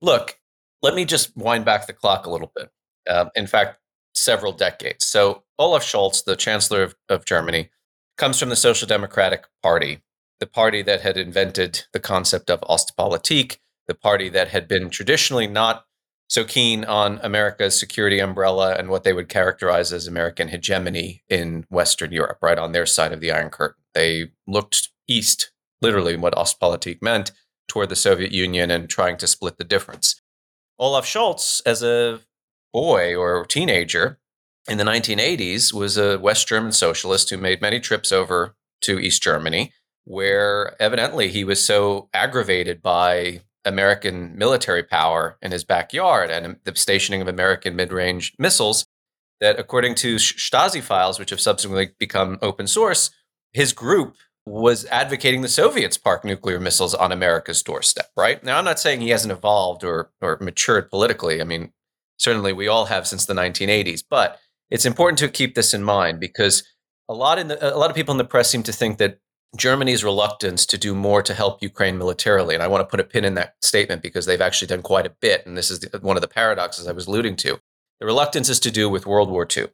look, 0.00 0.38
let 0.82 0.94
me 0.94 1.04
just 1.04 1.36
wind 1.36 1.64
back 1.64 1.86
the 1.86 1.92
clock 1.92 2.26
a 2.26 2.30
little 2.30 2.52
bit. 2.54 2.70
Uh, 3.08 3.26
in 3.34 3.46
fact, 3.46 3.78
several 4.14 4.52
decades. 4.52 5.06
So 5.06 5.44
Olaf 5.58 5.82
Scholz, 5.82 6.24
the 6.24 6.36
Chancellor 6.36 6.82
of, 6.82 6.94
of 7.08 7.24
Germany, 7.24 7.70
comes 8.16 8.38
from 8.38 8.48
the 8.48 8.56
Social 8.56 8.86
Democratic 8.86 9.46
Party, 9.62 10.02
the 10.40 10.46
party 10.46 10.82
that 10.82 11.00
had 11.00 11.16
invented 11.16 11.84
the 11.92 12.00
concept 12.00 12.50
of 12.50 12.60
Ostpolitik, 12.62 13.58
the 13.86 13.94
party 13.94 14.28
that 14.28 14.48
had 14.48 14.68
been 14.68 14.90
traditionally 14.90 15.46
not 15.46 15.84
so 16.30 16.44
keen 16.44 16.84
on 16.84 17.18
America's 17.24 17.78
security 17.78 18.20
umbrella 18.20 18.76
and 18.78 18.88
what 18.88 19.02
they 19.02 19.12
would 19.12 19.28
characterize 19.28 19.92
as 19.92 20.06
American 20.06 20.46
hegemony 20.46 21.24
in 21.28 21.66
Western 21.70 22.12
Europe, 22.12 22.38
right 22.40 22.56
on 22.56 22.70
their 22.70 22.86
side 22.86 23.12
of 23.12 23.20
the 23.20 23.32
Iron 23.32 23.50
Curtain. 23.50 23.82
They 23.94 24.30
looked 24.46 24.90
east, 25.08 25.50
literally 25.82 26.16
what 26.16 26.34
Ostpolitik 26.34 27.02
meant, 27.02 27.32
toward 27.66 27.88
the 27.88 27.96
Soviet 27.96 28.30
Union 28.30 28.70
and 28.70 28.88
trying 28.88 29.16
to 29.16 29.26
split 29.26 29.58
the 29.58 29.64
difference. 29.64 30.22
Olaf 30.78 31.04
Scholz, 31.04 31.62
as 31.66 31.82
a 31.82 32.20
boy 32.72 33.16
or 33.16 33.44
teenager 33.44 34.20
in 34.68 34.78
the 34.78 34.84
1980s, 34.84 35.72
was 35.72 35.98
a 35.98 36.16
West 36.20 36.46
German 36.46 36.70
socialist 36.70 37.30
who 37.30 37.38
made 37.38 37.60
many 37.60 37.80
trips 37.80 38.12
over 38.12 38.54
to 38.82 39.00
East 39.00 39.20
Germany, 39.20 39.72
where 40.04 40.80
evidently 40.80 41.28
he 41.28 41.42
was 41.42 41.66
so 41.66 42.08
aggravated 42.14 42.82
by 42.82 43.40
American 43.64 44.36
military 44.36 44.82
power 44.82 45.36
in 45.42 45.52
his 45.52 45.64
backyard 45.64 46.30
and 46.30 46.56
the 46.64 46.74
stationing 46.74 47.20
of 47.20 47.28
American 47.28 47.76
mid 47.76 47.92
range 47.92 48.34
missiles 48.38 48.86
that, 49.40 49.58
according 49.58 49.94
to 49.96 50.16
Stasi 50.16 50.82
files, 50.82 51.18
which 51.18 51.30
have 51.30 51.40
subsequently 51.40 51.90
become 51.98 52.38
open 52.42 52.66
source, 52.66 53.10
his 53.52 53.72
group 53.72 54.16
was 54.46 54.86
advocating 54.86 55.42
the 55.42 55.48
Soviets 55.48 55.96
park 55.96 56.24
nuclear 56.24 56.58
missiles 56.58 56.94
on 56.94 57.12
America's 57.12 57.62
doorstep, 57.62 58.10
right? 58.16 58.42
Now, 58.42 58.58
I'm 58.58 58.64
not 58.64 58.80
saying 58.80 59.00
he 59.00 59.10
hasn't 59.10 59.32
evolved 59.32 59.84
or, 59.84 60.10
or 60.20 60.38
matured 60.40 60.90
politically. 60.90 61.40
I 61.40 61.44
mean, 61.44 61.72
certainly 62.18 62.52
we 62.52 62.68
all 62.68 62.86
have 62.86 63.06
since 63.06 63.26
the 63.26 63.34
1980s, 63.34 64.02
but 64.08 64.38
it's 64.70 64.86
important 64.86 65.18
to 65.18 65.28
keep 65.28 65.54
this 65.54 65.74
in 65.74 65.84
mind 65.84 66.20
because 66.20 66.62
a 67.08 67.14
lot, 67.14 67.38
in 67.38 67.48
the, 67.48 67.74
a 67.74 67.76
lot 67.76 67.90
of 67.90 67.96
people 67.96 68.12
in 68.12 68.18
the 68.18 68.24
press 68.24 68.50
seem 68.50 68.62
to 68.64 68.72
think 68.72 68.98
that 68.98 69.18
Germany's 69.56 70.04
reluctance 70.04 70.64
to 70.66 70.78
do 70.78 70.94
more 70.94 71.22
to 71.22 71.34
help 71.34 71.62
Ukraine 71.62 71.98
militarily. 71.98 72.54
And 72.54 72.62
I 72.62 72.68
want 72.68 72.82
to 72.82 72.90
put 72.90 73.00
a 73.00 73.04
pin 73.04 73.24
in 73.24 73.34
that 73.34 73.56
statement 73.62 74.02
because 74.02 74.26
they've 74.26 74.40
actually 74.40 74.68
done 74.68 74.82
quite 74.82 75.06
a 75.06 75.16
bit. 75.20 75.44
And 75.44 75.56
this 75.56 75.70
is 75.70 75.84
one 76.00 76.16
of 76.16 76.20
the 76.20 76.28
paradoxes 76.28 76.86
I 76.86 76.92
was 76.92 77.06
alluding 77.06 77.36
to. 77.36 77.60
The 77.98 78.06
reluctance 78.06 78.48
is 78.48 78.60
to 78.60 78.70
do 78.70 78.88
with 78.88 79.06
World 79.06 79.30
War 79.30 79.46
II. 79.56 79.68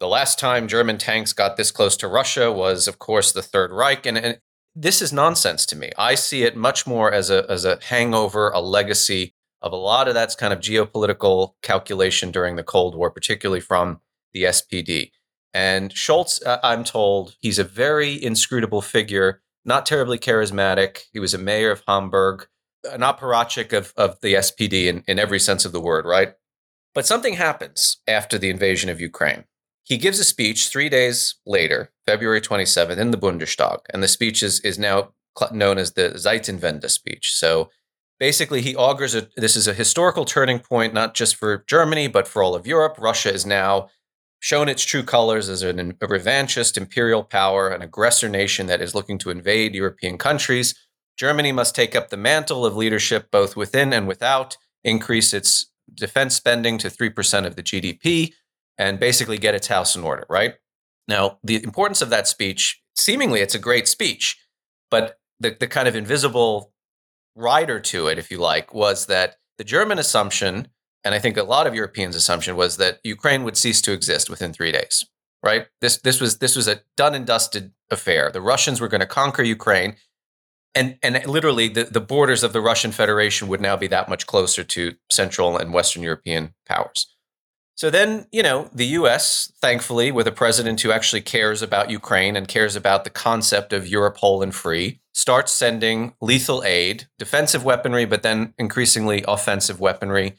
The 0.00 0.08
last 0.08 0.38
time 0.38 0.66
German 0.66 0.98
tanks 0.98 1.32
got 1.32 1.56
this 1.56 1.70
close 1.70 1.96
to 1.98 2.08
Russia 2.08 2.50
was, 2.50 2.88
of 2.88 2.98
course, 2.98 3.32
the 3.32 3.42
Third 3.42 3.70
Reich. 3.70 4.06
And, 4.06 4.18
and 4.18 4.38
this 4.74 5.00
is 5.00 5.12
nonsense 5.12 5.66
to 5.66 5.76
me. 5.76 5.92
I 5.96 6.14
see 6.14 6.42
it 6.42 6.56
much 6.56 6.86
more 6.86 7.12
as 7.12 7.30
a, 7.30 7.44
as 7.48 7.64
a 7.64 7.78
hangover, 7.82 8.50
a 8.50 8.60
legacy 8.60 9.34
of 9.62 9.72
a 9.72 9.76
lot 9.76 10.08
of 10.08 10.14
that's 10.14 10.34
kind 10.34 10.52
of 10.52 10.60
geopolitical 10.60 11.52
calculation 11.62 12.30
during 12.30 12.56
the 12.56 12.62
Cold 12.62 12.94
War, 12.94 13.10
particularly 13.10 13.60
from 13.60 14.00
the 14.32 14.44
SPD. 14.44 15.10
And 15.52 15.92
Scholz, 15.92 16.44
uh, 16.46 16.58
I'm 16.62 16.84
told, 16.84 17.34
he's 17.40 17.58
a 17.58 17.64
very 17.64 18.22
inscrutable 18.22 18.82
figure, 18.82 19.42
not 19.64 19.86
terribly 19.86 20.18
charismatic. 20.18 21.00
He 21.12 21.18
was 21.18 21.34
a 21.34 21.38
mayor 21.38 21.70
of 21.70 21.82
Hamburg, 21.86 22.46
an 22.90 23.00
apparatchik 23.00 23.72
of, 23.72 23.92
of 23.96 24.20
the 24.20 24.34
SPD 24.34 24.86
in, 24.86 25.02
in 25.06 25.18
every 25.18 25.40
sense 25.40 25.64
of 25.64 25.72
the 25.72 25.80
word, 25.80 26.04
right? 26.04 26.34
But 26.94 27.06
something 27.06 27.34
happens 27.34 27.98
after 28.06 28.38
the 28.38 28.50
invasion 28.50 28.90
of 28.90 29.00
Ukraine. 29.00 29.44
He 29.84 29.96
gives 29.96 30.18
a 30.18 30.24
speech 30.24 30.68
three 30.68 30.88
days 30.88 31.36
later, 31.46 31.90
February 32.06 32.40
27th, 32.40 32.96
in 32.96 33.10
the 33.10 33.18
Bundestag. 33.18 33.80
And 33.92 34.02
the 34.02 34.08
speech 34.08 34.42
is, 34.42 34.60
is 34.60 34.78
now 34.78 35.12
known 35.52 35.78
as 35.78 35.92
the 35.92 36.10
Zeitenwende 36.10 36.88
speech. 36.90 37.32
So 37.34 37.70
basically, 38.18 38.60
he 38.62 38.76
augurs 38.76 39.14
a, 39.14 39.28
this 39.36 39.56
is 39.56 39.66
a 39.66 39.74
historical 39.74 40.24
turning 40.24 40.60
point, 40.60 40.94
not 40.94 41.14
just 41.14 41.36
for 41.36 41.64
Germany, 41.66 42.06
but 42.06 42.28
for 42.28 42.42
all 42.42 42.54
of 42.54 42.66
Europe. 42.66 42.96
Russia 42.98 43.32
is 43.32 43.46
now 43.46 43.88
shown 44.40 44.68
its 44.68 44.84
true 44.84 45.02
colors 45.02 45.48
as 45.48 45.62
an, 45.62 45.78
a 45.78 46.06
revanchist 46.06 46.76
imperial 46.76 47.22
power, 47.22 47.68
an 47.68 47.82
aggressor 47.82 48.28
nation 48.28 48.66
that 48.66 48.80
is 48.80 48.94
looking 48.94 49.18
to 49.18 49.30
invade 49.30 49.74
European 49.74 50.18
countries. 50.18 50.74
Germany 51.16 51.52
must 51.52 51.74
take 51.74 51.94
up 51.94 52.08
the 52.08 52.16
mantle 52.16 52.64
of 52.64 52.74
leadership 52.74 53.30
both 53.30 53.54
within 53.54 53.92
and 53.92 54.08
without, 54.08 54.56
increase 54.82 55.34
its 55.34 55.70
defense 55.94 56.34
spending 56.34 56.78
to 56.78 56.88
3% 56.88 57.46
of 57.46 57.56
the 57.56 57.62
GDP, 57.62 58.32
and 58.78 58.98
basically 58.98 59.36
get 59.36 59.54
its 59.54 59.66
house 59.66 59.94
in 59.94 60.02
order, 60.02 60.24
right? 60.30 60.54
Now, 61.06 61.38
the 61.44 61.62
importance 61.62 62.00
of 62.00 62.08
that 62.10 62.26
speech, 62.26 62.80
seemingly 62.96 63.40
it's 63.40 63.54
a 63.54 63.58
great 63.58 63.86
speech, 63.86 64.38
but 64.90 65.18
the, 65.38 65.54
the 65.58 65.66
kind 65.66 65.86
of 65.86 65.94
invisible 65.94 66.72
rider 67.34 67.78
to 67.80 68.06
it, 68.06 68.18
if 68.18 68.30
you 68.30 68.38
like, 68.38 68.72
was 68.72 69.06
that 69.06 69.36
the 69.58 69.64
German 69.64 69.98
assumption 69.98 70.68
and 71.04 71.14
I 71.14 71.18
think 71.18 71.36
a 71.36 71.42
lot 71.42 71.66
of 71.66 71.74
Europeans' 71.74 72.16
assumption 72.16 72.56
was 72.56 72.76
that 72.76 73.00
Ukraine 73.04 73.44
would 73.44 73.56
cease 73.56 73.80
to 73.82 73.92
exist 73.92 74.28
within 74.28 74.52
three 74.52 74.72
days. 74.72 75.04
Right? 75.42 75.66
This 75.80 75.96
this 75.98 76.20
was 76.20 76.38
this 76.38 76.54
was 76.54 76.68
a 76.68 76.82
done 76.96 77.14
and 77.14 77.26
dusted 77.26 77.72
affair. 77.90 78.30
The 78.30 78.42
Russians 78.42 78.80
were 78.80 78.88
going 78.88 79.00
to 79.00 79.06
conquer 79.06 79.42
Ukraine, 79.42 79.96
and 80.74 80.98
and 81.02 81.24
literally 81.26 81.68
the, 81.68 81.84
the 81.84 82.00
borders 82.00 82.42
of 82.42 82.52
the 82.52 82.60
Russian 82.60 82.92
Federation 82.92 83.48
would 83.48 83.60
now 83.60 83.76
be 83.76 83.86
that 83.86 84.08
much 84.08 84.26
closer 84.26 84.62
to 84.64 84.96
Central 85.10 85.56
and 85.56 85.72
Western 85.72 86.02
European 86.02 86.54
powers. 86.66 87.06
So 87.80 87.88
then, 87.88 88.26
you 88.30 88.42
know, 88.42 88.68
the 88.74 88.88
US, 88.98 89.50
thankfully, 89.62 90.12
with 90.12 90.26
a 90.26 90.32
president 90.32 90.82
who 90.82 90.92
actually 90.92 91.22
cares 91.22 91.62
about 91.62 91.88
Ukraine 91.88 92.36
and 92.36 92.46
cares 92.46 92.76
about 92.76 93.04
the 93.04 93.08
concept 93.10 93.72
of 93.72 93.88
Europe 93.88 94.18
whole 94.18 94.42
and 94.42 94.54
free, 94.54 95.00
starts 95.14 95.50
sending 95.50 96.12
lethal 96.20 96.62
aid, 96.62 97.08
defensive 97.18 97.64
weaponry, 97.64 98.04
but 98.04 98.22
then 98.22 98.52
increasingly 98.58 99.24
offensive 99.26 99.80
weaponry 99.80 100.36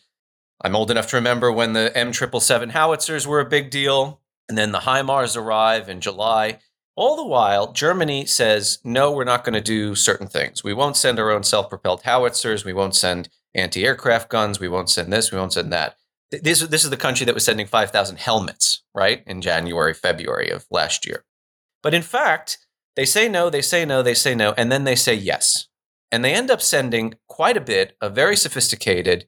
I'm 0.64 0.76
old 0.76 0.92
enough 0.92 1.08
to 1.08 1.16
remember 1.16 1.52
when 1.52 1.74
the 1.74 1.92
M777 1.96 2.72
howitzers 2.72 3.26
were 3.26 3.40
a 3.40 3.50
big 3.50 3.72
deal, 3.72 4.22
and 4.48 4.58
then 4.58 4.72
the 4.72 4.80
HIMARS 4.80 5.36
arrive 5.36 5.90
in 5.90 6.02
July. 6.02 6.60
All 6.96 7.16
the 7.16 7.26
while, 7.26 7.72
Germany 7.72 8.26
says, 8.26 8.80
no, 8.84 9.12
we're 9.12 9.24
not 9.24 9.44
going 9.44 9.54
to 9.54 9.62
do 9.62 9.96
certain 9.96 10.28
things. 10.28 10.64
We 10.64 10.74
won't 10.74 10.98
send 10.98 11.20
our 11.20 11.32
own 11.32 11.44
self 11.44 11.70
propelled 11.70 12.04
howitzers. 12.04 12.64
We 12.64 12.74
won't 12.74 12.96
send 12.96 13.30
anti 13.56 13.84
aircraft 13.86 14.30
guns. 14.30 14.60
We 14.60 14.68
won't 14.68 14.90
send 14.90 15.12
this. 15.12 15.32
We 15.32 15.38
won't 15.38 15.54
send 15.54 15.74
that. 15.74 15.96
This, 16.30 16.60
this 16.62 16.84
is 16.84 16.90
the 16.90 16.98
country 16.98 17.26
that 17.26 17.36
was 17.36 17.44
sending 17.44 17.66
5,000 17.66 18.20
helmets, 18.20 18.84
right, 18.94 19.24
in 19.26 19.42
January, 19.42 19.94
February 19.94 20.50
of 20.50 20.66
last 20.70 21.06
year. 21.06 21.26
But 21.82 21.94
in 21.94 22.04
fact, 22.04 22.60
they 22.96 23.06
say 23.06 23.28
no, 23.28 23.50
they 23.50 23.62
say 23.62 23.84
no, 23.84 24.04
they 24.04 24.14
say 24.14 24.36
no, 24.36 24.54
and 24.58 24.72
then 24.72 24.84
they 24.84 24.96
say 24.96 25.14
yes. 25.14 25.68
And 26.12 26.24
they 26.24 26.34
end 26.34 26.52
up 26.52 26.62
sending 26.62 27.16
quite 27.28 27.58
a 27.58 27.62
bit 27.62 27.96
of 28.02 28.14
very 28.14 28.36
sophisticated 28.36 29.28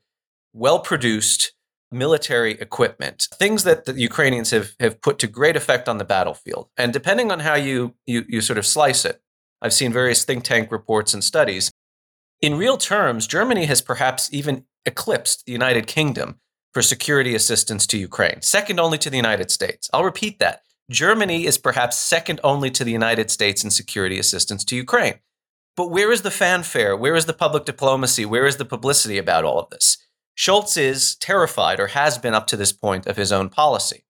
well 0.54 0.80
produced 0.80 1.54
military 1.92 2.54
equipment, 2.54 3.28
things 3.36 3.64
that 3.64 3.86
the 3.86 3.94
Ukrainians 3.94 4.52
have, 4.52 4.74
have 4.80 5.02
put 5.02 5.20
to 5.20 5.28
great 5.28 5.56
effect 5.56 5.88
on 5.88 5.98
the 5.98 6.04
battlefield. 6.04 6.70
And 6.78 6.92
depending 6.92 7.32
on 7.32 7.42
how 7.42 7.56
you, 7.56 7.96
you, 8.06 8.26
you 8.28 8.42
sort 8.42 8.58
of 8.58 8.66
slice 8.66 9.06
it, 9.06 9.22
I've 9.62 9.74
seen 9.74 9.94
various 9.94 10.26
think 10.26 10.44
tank 10.44 10.72
reports 10.72 11.14
and 11.14 11.24
studies. 11.24 11.72
In 12.42 12.58
real 12.58 12.78
terms, 12.78 13.28
Germany 13.28 13.66
has 13.66 13.82
perhaps 13.82 14.30
even 14.34 14.66
eclipsed 14.86 15.46
the 15.46 15.54
United 15.54 15.88
Kingdom 15.88 16.40
for 16.74 16.82
security 16.82 17.36
assistance 17.36 17.86
to 17.88 17.98
Ukraine, 17.98 18.42
second 18.42 18.80
only 18.80 18.98
to 18.98 19.10
the 19.10 19.16
United 19.16 19.52
States. 19.52 19.90
I'll 19.94 20.04
repeat 20.04 20.40
that. 20.40 20.64
Germany 20.92 21.46
is 21.46 21.58
perhaps 21.58 21.98
second 21.98 22.42
only 22.44 22.70
to 22.72 22.84
the 22.84 22.92
United 22.92 23.32
States 23.32 23.64
in 23.64 23.72
security 23.72 24.20
assistance 24.20 24.66
to 24.66 24.76
Ukraine. 24.76 25.20
But 25.78 25.90
where 25.90 26.12
is 26.12 26.24
the 26.24 26.32
fanfare? 26.32 26.98
Where 26.98 27.16
is 27.16 27.26
the 27.26 27.34
public 27.34 27.66
diplomacy? 27.66 28.26
Where 28.26 28.46
is 28.46 28.58
the 28.58 28.66
publicity 28.66 29.18
about 29.18 29.46
all 29.46 29.60
of 29.60 29.70
this? 29.70 29.98
Scholz 30.38 30.78
is 30.78 31.16
terrified, 31.16 31.80
or 31.80 31.88
has 31.88 32.18
been 32.18 32.34
up 32.34 32.48
to 32.48 32.58
this 32.58 32.72
point, 32.72 33.06
of 33.06 33.18
his 33.18 33.32
own 33.32 33.50
policy. 33.50 34.04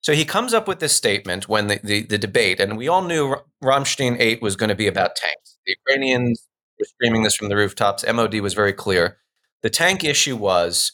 So 0.00 0.12
he 0.12 0.24
comes 0.24 0.54
up 0.54 0.68
with 0.68 0.78
this 0.78 0.94
statement 0.94 1.48
when 1.48 1.66
the, 1.66 1.80
the, 1.82 2.02
the 2.02 2.18
debate, 2.18 2.60
and 2.60 2.76
we 2.76 2.88
all 2.88 3.02
knew 3.02 3.36
Ramstein 3.62 4.16
8 4.18 4.40
was 4.40 4.56
going 4.56 4.68
to 4.68 4.74
be 4.74 4.86
about 4.86 5.16
tanks. 5.16 5.58
The 5.66 5.74
Ukrainians 5.78 6.46
were 6.78 6.86
screaming 6.86 7.22
this 7.22 7.34
from 7.34 7.48
the 7.48 7.56
rooftops. 7.56 8.04
MOD 8.06 8.40
was 8.40 8.54
very 8.54 8.72
clear. 8.72 9.18
The 9.62 9.70
tank 9.70 10.04
issue 10.04 10.36
was, 10.36 10.92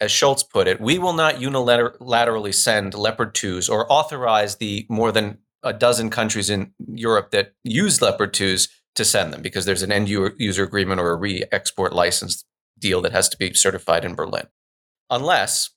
as 0.00 0.10
Scholz 0.10 0.44
put 0.48 0.68
it, 0.68 0.80
we 0.80 0.98
will 0.98 1.14
not 1.14 1.36
unilaterally 1.36 2.54
send 2.54 2.94
Leopard 2.94 3.34
2s 3.34 3.70
or 3.70 3.90
authorize 3.90 4.56
the 4.56 4.86
more 4.88 5.10
than 5.10 5.38
a 5.62 5.72
dozen 5.72 6.10
countries 6.10 6.50
in 6.50 6.72
Europe 6.92 7.30
that 7.30 7.54
use 7.64 8.00
Leopard 8.02 8.32
2s 8.32 8.68
to 8.94 9.04
send 9.04 9.32
them 9.32 9.42
because 9.42 9.64
there's 9.64 9.82
an 9.82 9.92
end 9.92 10.08
user 10.08 10.64
agreement 10.64 11.00
or 11.00 11.10
a 11.10 11.16
re 11.16 11.44
export 11.52 11.92
license 11.92 12.44
deal 12.80 13.00
that 13.02 13.12
has 13.12 13.28
to 13.30 13.36
be 13.36 13.54
certified 13.54 14.04
in 14.04 14.14
Berlin. 14.14 14.46
Unless 15.08 15.70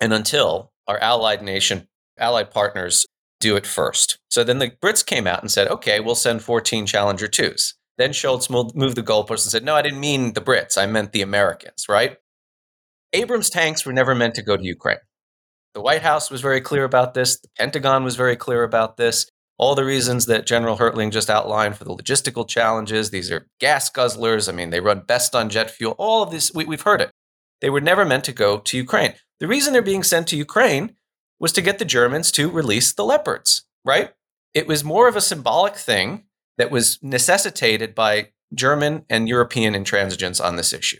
and 0.00 0.12
until 0.12 0.72
our 0.86 0.98
allied 0.98 1.42
nation, 1.42 1.88
allied 2.18 2.50
partners 2.50 3.06
do 3.40 3.56
it 3.56 3.66
first. 3.66 4.18
So 4.30 4.44
then 4.44 4.58
the 4.58 4.70
Brits 4.82 5.04
came 5.04 5.26
out 5.26 5.42
and 5.42 5.50
said, 5.50 5.68
okay, 5.68 6.00
we'll 6.00 6.14
send 6.14 6.42
14 6.42 6.86
Challenger 6.86 7.28
2s. 7.28 7.74
Then 7.98 8.10
Scholz 8.10 8.48
moved 8.74 8.96
the 8.96 9.02
goalpost 9.02 9.44
and 9.44 9.52
said, 9.52 9.64
no, 9.64 9.74
I 9.74 9.82
didn't 9.82 10.00
mean 10.00 10.32
the 10.32 10.40
Brits. 10.40 10.78
I 10.78 10.86
meant 10.86 11.12
the 11.12 11.22
Americans, 11.22 11.86
right? 11.88 12.16
Abrams 13.12 13.50
tanks 13.50 13.84
were 13.84 13.92
never 13.92 14.14
meant 14.14 14.34
to 14.36 14.42
go 14.42 14.56
to 14.56 14.64
Ukraine. 14.64 14.98
The 15.74 15.82
White 15.82 16.02
House 16.02 16.30
was 16.30 16.40
very 16.40 16.60
clear 16.60 16.84
about 16.84 17.14
this. 17.14 17.38
The 17.40 17.48
Pentagon 17.58 18.04
was 18.04 18.16
very 18.16 18.36
clear 18.36 18.62
about 18.62 18.96
this. 18.96 19.26
All 19.58 19.74
the 19.74 19.84
reasons 19.84 20.26
that 20.26 20.46
General 20.46 20.76
Hertling 20.76 21.12
just 21.12 21.30
outlined 21.30 21.76
for 21.76 21.84
the 21.84 21.94
logistical 21.94 22.48
challenges. 22.48 23.10
These 23.10 23.30
are 23.30 23.46
gas 23.60 23.90
guzzlers. 23.90 24.48
I 24.48 24.52
mean, 24.52 24.70
they 24.70 24.80
run 24.80 25.00
best 25.06 25.34
on 25.34 25.50
jet 25.50 25.70
fuel. 25.70 25.94
All 25.98 26.22
of 26.22 26.30
this, 26.30 26.52
we, 26.52 26.64
we've 26.64 26.82
heard 26.82 27.00
it. 27.00 27.10
They 27.60 27.70
were 27.70 27.80
never 27.80 28.04
meant 28.04 28.24
to 28.24 28.32
go 28.32 28.58
to 28.58 28.76
Ukraine. 28.76 29.14
The 29.38 29.46
reason 29.46 29.72
they're 29.72 29.82
being 29.82 30.02
sent 30.02 30.26
to 30.28 30.36
Ukraine 30.36 30.96
was 31.38 31.52
to 31.52 31.62
get 31.62 31.78
the 31.78 31.84
Germans 31.84 32.30
to 32.32 32.50
release 32.50 32.92
the 32.92 33.04
leopards, 33.04 33.64
right? 33.84 34.12
It 34.54 34.66
was 34.66 34.84
more 34.84 35.08
of 35.08 35.16
a 35.16 35.20
symbolic 35.20 35.76
thing 35.76 36.24
that 36.58 36.70
was 36.70 36.98
necessitated 37.02 37.94
by 37.94 38.30
German 38.54 39.04
and 39.08 39.28
European 39.28 39.74
intransigence 39.74 40.44
on 40.44 40.56
this 40.56 40.72
issue. 40.72 40.98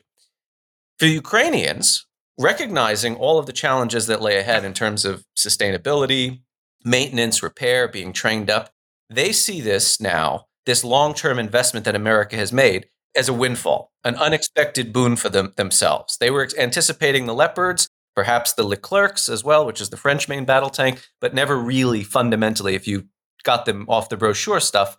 For 0.98 1.06
Ukrainians, 1.06 2.06
recognizing 2.38 3.16
all 3.16 3.38
of 3.38 3.46
the 3.46 3.52
challenges 3.52 4.06
that 4.06 4.22
lay 4.22 4.38
ahead 4.38 4.64
in 4.64 4.72
terms 4.72 5.04
of 5.04 5.24
sustainability, 5.36 6.42
maintenance, 6.84 7.42
repair, 7.42 7.88
being 7.88 8.12
trained 8.12 8.50
up, 8.50 8.70
they 9.08 9.32
see 9.32 9.60
this 9.60 10.00
now, 10.00 10.46
this 10.66 10.84
long 10.84 11.14
term 11.14 11.38
investment 11.38 11.84
that 11.84 11.94
America 11.94 12.36
has 12.36 12.52
made, 12.52 12.86
as 13.16 13.28
a 13.28 13.34
windfall, 13.34 13.92
an 14.04 14.16
unexpected 14.16 14.92
boon 14.92 15.16
for 15.16 15.28
them 15.28 15.52
themselves. 15.56 16.16
They 16.18 16.30
were 16.30 16.48
anticipating 16.58 17.26
the 17.26 17.34
Leopards, 17.34 17.88
perhaps 18.14 18.52
the 18.52 18.64
Leclercs 18.64 19.28
as 19.28 19.44
well, 19.44 19.66
which 19.66 19.80
is 19.80 19.90
the 19.90 19.96
French 19.96 20.28
main 20.28 20.44
battle 20.44 20.70
tank, 20.70 21.06
but 21.20 21.34
never 21.34 21.56
really 21.56 22.02
fundamentally, 22.02 22.74
if 22.74 22.86
you 22.86 23.08
got 23.42 23.66
them 23.66 23.86
off 23.88 24.08
the 24.08 24.16
brochure 24.16 24.60
stuff, 24.60 24.98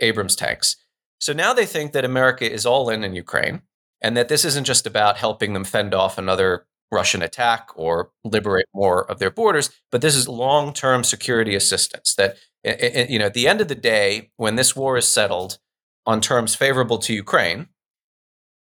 Abrams 0.00 0.36
tanks. 0.36 0.76
So 1.20 1.32
now 1.32 1.52
they 1.52 1.66
think 1.66 1.92
that 1.92 2.04
America 2.04 2.50
is 2.50 2.64
all 2.64 2.90
in 2.90 3.02
in 3.02 3.14
Ukraine 3.14 3.62
and 4.00 4.16
that 4.16 4.28
this 4.28 4.44
isn't 4.44 4.64
just 4.64 4.86
about 4.86 5.16
helping 5.16 5.52
them 5.52 5.64
fend 5.64 5.94
off 5.94 6.18
another 6.18 6.66
Russian 6.90 7.22
attack 7.22 7.68
or 7.74 8.10
liberate 8.24 8.66
more 8.74 9.10
of 9.10 9.18
their 9.18 9.30
borders, 9.30 9.70
but 9.90 10.00
this 10.00 10.14
is 10.14 10.28
long 10.28 10.72
term 10.72 11.04
security 11.04 11.54
assistance. 11.54 12.14
That, 12.14 12.36
eh, 12.64 12.76
eh, 12.78 12.90
eh, 12.94 13.06
you 13.08 13.18
know, 13.18 13.26
at 13.26 13.34
the 13.34 13.48
end 13.48 13.60
of 13.60 13.68
the 13.68 13.74
day, 13.74 14.30
when 14.36 14.56
this 14.56 14.74
war 14.74 14.96
is 14.96 15.06
settled 15.06 15.58
on 16.06 16.20
terms 16.20 16.54
favorable 16.54 16.98
to 16.98 17.12
Ukraine, 17.12 17.68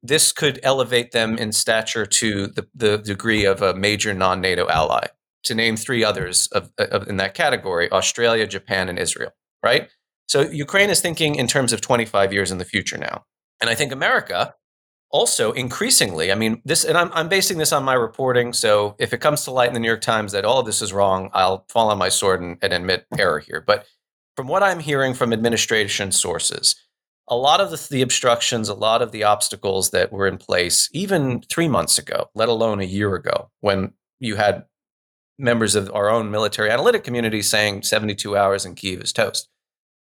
this 0.04 0.32
could 0.32 0.60
elevate 0.64 1.12
them 1.12 1.38
in 1.38 1.52
stature 1.52 2.06
to 2.06 2.48
the, 2.48 2.68
the 2.74 2.98
degree 2.98 3.46
of 3.46 3.62
a 3.62 3.74
major 3.74 4.14
non 4.14 4.42
NATO 4.42 4.68
ally. 4.68 5.08
To 5.46 5.56
name 5.56 5.78
three 5.78 6.04
others 6.04 6.48
of, 6.52 6.70
of, 6.78 7.08
in 7.08 7.16
that 7.18 7.34
category 7.34 7.90
Australia, 7.92 8.46
Japan, 8.46 8.90
and 8.90 9.00
Israel, 9.00 9.32
right? 9.64 9.90
So 10.28 10.42
Ukraine 10.42 10.90
is 10.90 11.00
thinking 11.00 11.36
in 11.36 11.48
terms 11.48 11.72
of 11.72 11.80
25 11.80 12.34
years 12.34 12.52
in 12.52 12.58
the 12.58 12.66
future 12.66 12.98
now. 12.98 13.24
And 13.62 13.70
I 13.70 13.76
think 13.76 13.92
America 13.94 14.56
also 15.12 15.52
increasingly, 15.52 16.32
I 16.32 16.36
mean, 16.36 16.62
this, 16.66 16.84
and 16.84 16.98
I'm, 16.98 17.10
I'm 17.14 17.30
basing 17.30 17.58
this 17.58 17.74
on 17.74 17.84
my 17.84 17.94
reporting. 17.94 18.54
So 18.54 18.96
if 19.00 19.14
it 19.14 19.22
comes 19.22 19.44
to 19.44 19.52
light 19.52 19.68
in 19.68 19.74
the 19.74 19.80
New 19.80 19.88
York 19.88 20.02
Times 20.02 20.32
that 20.34 20.46
all 20.46 20.60
of 20.60 20.66
this 20.66 20.82
is 20.82 20.94
wrong, 20.94 21.30
I'll 21.34 21.66
fall 21.70 21.90
on 21.90 21.98
my 21.98 22.10
sword 22.10 22.42
and, 22.42 22.58
and 22.62 22.74
admit 22.74 23.06
error 23.18 23.40
here. 23.40 23.64
But 23.66 23.86
from 24.36 24.48
what 24.48 24.64
I'm 24.64 24.80
hearing 24.80 25.14
from 25.14 25.34
administration 25.34 26.12
sources, 26.12 26.76
a 27.28 27.36
lot 27.36 27.60
of 27.60 27.72
the, 27.72 27.88
the, 27.90 28.02
obstructions, 28.02 28.70
a 28.70 28.74
lot 28.74 29.02
of 29.02 29.12
the 29.12 29.24
obstacles 29.24 29.92
that 29.92 30.12
were 30.12 30.28
in 30.28 30.38
place 30.38 30.90
even 30.94 31.42
three 31.42 31.68
months 31.68 31.98
ago, 31.98 32.30
let 32.34 32.50
alone 32.50 32.80
a 32.80 32.86
year 32.86 33.16
ago, 33.16 33.52
when 33.62 33.94
you 34.20 34.36
had 34.36 34.66
members 35.38 35.76
of 35.76 35.92
our 35.94 36.10
own 36.10 36.30
military 36.30 36.70
analytic 36.70 37.04
community 37.04 37.42
saying 37.42 37.84
72 37.84 38.36
hours 38.36 38.66
in 38.66 38.76
Kiev 38.76 39.02
is 39.02 39.14
toast. 39.14 39.48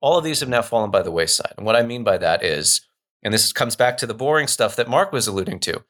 All 0.01 0.17
of 0.17 0.23
these 0.23 0.39
have 0.39 0.49
now 0.49 0.61
fallen 0.61 0.91
by 0.91 1.01
the 1.01 1.11
wayside. 1.11 1.53
And 1.57 1.65
what 1.65 1.75
I 1.75 1.83
mean 1.83 2.03
by 2.03 2.17
that 2.17 2.43
is 2.43 2.81
and 3.23 3.33
this 3.33 3.51
comes 3.53 3.75
back 3.75 3.97
to 3.97 4.07
the 4.07 4.13
boring 4.13 4.47
stuff 4.47 4.75
that 4.75 4.89
Mark 4.89 5.11
was 5.11 5.27
alluding 5.27 5.59
to. 5.61 5.83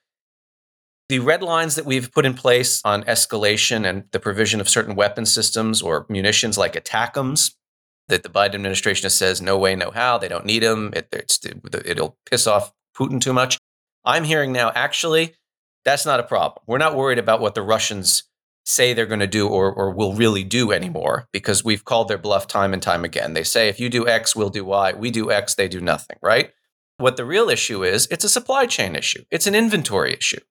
The 1.10 1.20
red 1.20 1.42
lines 1.42 1.76
that 1.76 1.86
we've 1.86 2.12
put 2.12 2.26
in 2.26 2.36
place 2.36 2.82
on 2.86 3.04
escalation 3.04 3.88
and 3.88 4.04
the 4.12 4.20
provision 4.20 4.62
of 4.62 4.70
certain 4.70 4.96
weapon 4.96 5.26
systems 5.26 5.82
or 5.82 6.06
munitions 6.08 6.58
like 6.58 6.74
ATACMS, 6.74 7.56
that 8.10 8.24
the 8.24 8.30
Biden 8.30 8.56
administration 8.56 9.10
says 9.10 9.42
no 9.42 9.58
way, 9.58 9.76
no 9.76 9.92
how, 9.92 10.18
they 10.18 10.28
don't 10.28 10.46
need 10.46 10.64
them, 10.64 10.92
it, 10.94 11.08
it'll 11.86 12.18
piss 12.30 12.48
off 12.48 12.74
Putin 12.96 13.22
too 13.22 13.34
much. 13.34 13.58
I'm 14.06 14.24
hearing 14.24 14.52
now, 14.52 14.72
actually, 14.76 15.36
that's 15.86 16.06
not 16.06 16.20
a 16.20 16.24
problem. 16.24 16.64
We're 16.68 16.78
not 16.78 16.96
worried 16.96 17.20
about 17.20 17.40
what 17.42 17.56
the 17.56 17.62
Russians 17.62 18.24
say 18.66 18.94
they're 18.94 19.06
going 19.06 19.20
to 19.20 19.28
do 19.28 19.48
or, 19.48 19.72
or 19.72 19.92
will 19.92 20.14
really 20.14 20.44
do 20.44 20.72
anymore 20.72 21.28
because 21.32 21.64
we've 21.64 21.86
called 21.86 22.08
their 22.08 22.18
bluff 22.18 22.46
time 22.48 22.74
and 22.74 22.82
time 22.82 23.04
again. 23.04 23.34
They 23.34 23.44
say, 23.44 23.68
if 23.68 23.80
you 23.80 23.90
do 23.90 24.08
X, 24.08 24.36
we'll 24.36 24.50
do 24.50 24.64
Y. 24.64 24.94
We 24.94 25.10
do 25.12 25.32
X, 25.32 25.56
they 25.56 25.68
do 25.68 25.82
nothing, 25.82 26.18
right? 26.22 26.52
What 27.00 27.16
the 27.16 27.24
real 27.24 27.50
issue 27.50 27.84
is, 27.84 28.08
it's 28.12 28.26
a 28.26 28.30
supply 28.30 28.66
chain 28.66 28.94
issue. 28.94 29.24
It's 29.32 29.48
an 29.48 29.56
inventory 29.56 30.14
issue, 30.14 30.42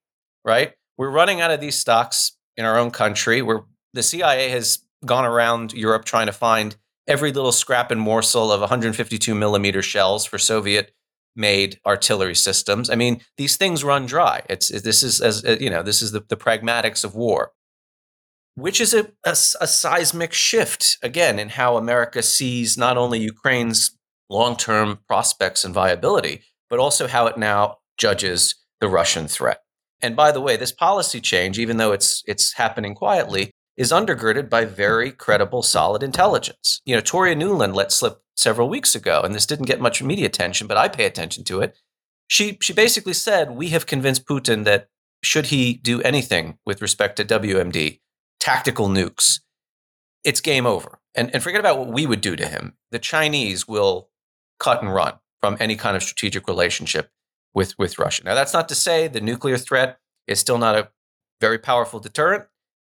right? 0.43 0.73
We're 0.97 1.11
running 1.11 1.41
out 1.41 1.51
of 1.51 1.61
these 1.61 1.77
stocks 1.77 2.37
in 2.57 2.65
our 2.65 2.77
own 2.77 2.89
country. 2.89 3.43
Where 3.43 3.61
the 3.93 4.01
CIA 4.01 4.49
has 4.49 4.79
gone 5.05 5.25
around 5.25 5.73
Europe 5.73 6.05
trying 6.05 6.25
to 6.25 6.33
find 6.33 6.75
every 7.07 7.31
little 7.31 7.51
scrap 7.51 7.91
and 7.91 8.01
morsel 8.01 8.51
of 8.51 8.61
152 8.61 9.35
millimeter 9.35 9.83
shells 9.83 10.25
for 10.25 10.39
Soviet 10.39 10.91
made 11.35 11.79
artillery 11.85 12.35
systems. 12.35 12.89
I 12.89 12.95
mean, 12.95 13.21
these 13.37 13.55
things 13.55 13.83
run 13.83 14.07
dry. 14.07 14.41
It's 14.49 14.69
this 14.69 15.03
is 15.03 15.21
as 15.21 15.45
uh, 15.45 15.57
you 15.59 15.69
know, 15.69 15.83
this 15.83 16.01
is 16.01 16.13
the, 16.13 16.23
the 16.27 16.35
pragmatics 16.35 17.03
of 17.03 17.13
war, 17.13 17.51
which 18.55 18.81
is 18.81 18.95
a, 18.95 19.05
a, 19.23 19.31
a 19.61 19.67
seismic 19.67 20.33
shift 20.33 20.97
again 21.03 21.37
in 21.37 21.49
how 21.49 21.77
America 21.77 22.23
sees 22.23 22.75
not 22.75 22.97
only 22.97 23.19
Ukraine's 23.19 23.98
long 24.29 24.55
term 24.55 24.99
prospects 25.07 25.63
and 25.63 25.73
viability, 25.73 26.43
but 26.69 26.79
also 26.79 27.07
how 27.07 27.27
it 27.27 27.37
now 27.37 27.77
judges 27.97 28.55
the 28.79 28.89
Russian 28.89 29.27
threat. 29.27 29.61
And 30.01 30.15
by 30.15 30.31
the 30.31 30.41
way, 30.41 30.55
this 30.55 30.71
policy 30.71 31.19
change, 31.19 31.59
even 31.59 31.77
though 31.77 31.91
it's, 31.91 32.23
it's 32.25 32.53
happening 32.53 32.95
quietly, 32.95 33.51
is 33.75 33.91
undergirded 33.91 34.49
by 34.49 34.65
very 34.65 35.11
credible, 35.11 35.63
solid 35.63 36.03
intelligence. 36.03 36.81
You 36.85 36.95
know, 36.95 37.01
Toria 37.01 37.35
Nuland 37.35 37.75
let 37.75 37.91
slip 37.91 38.21
several 38.35 38.69
weeks 38.69 38.95
ago, 38.95 39.21
and 39.23 39.33
this 39.33 39.45
didn't 39.45 39.65
get 39.65 39.81
much 39.81 40.01
media 40.01 40.25
attention, 40.25 40.67
but 40.67 40.77
I 40.77 40.87
pay 40.87 41.05
attention 41.05 41.43
to 41.45 41.61
it. 41.61 41.77
She, 42.27 42.57
she 42.61 42.73
basically 42.73 43.13
said, 43.13 43.51
We 43.51 43.69
have 43.69 43.85
convinced 43.85 44.25
Putin 44.25 44.63
that 44.65 44.87
should 45.21 45.47
he 45.47 45.73
do 45.73 46.01
anything 46.01 46.57
with 46.65 46.81
respect 46.81 47.17
to 47.17 47.25
WMD, 47.25 47.99
tactical 48.39 48.87
nukes, 48.87 49.39
it's 50.23 50.41
game 50.41 50.65
over. 50.65 50.99
And, 51.15 51.33
and 51.33 51.41
forget 51.41 51.59
about 51.59 51.79
what 51.79 51.91
we 51.91 52.05
would 52.05 52.21
do 52.21 52.35
to 52.35 52.47
him. 52.47 52.73
The 52.91 52.99
Chinese 52.99 53.67
will 53.67 54.09
cut 54.59 54.81
and 54.81 54.93
run 54.93 55.13
from 55.41 55.57
any 55.59 55.75
kind 55.75 55.95
of 55.95 56.03
strategic 56.03 56.47
relationship 56.47 57.11
with, 57.53 57.77
with 57.79 57.97
Russia. 57.97 58.23
Now, 58.23 58.35
that's 58.35 58.53
not 58.53 58.69
to 58.69 58.75
say 58.75 59.07
the 59.07 59.21
nuclear 59.21 59.57
threat 59.57 59.99
is 60.27 60.39
still 60.39 60.57
not 60.57 60.75
a 60.75 60.89
very 61.41 61.57
powerful 61.57 61.99
deterrent. 61.99 62.45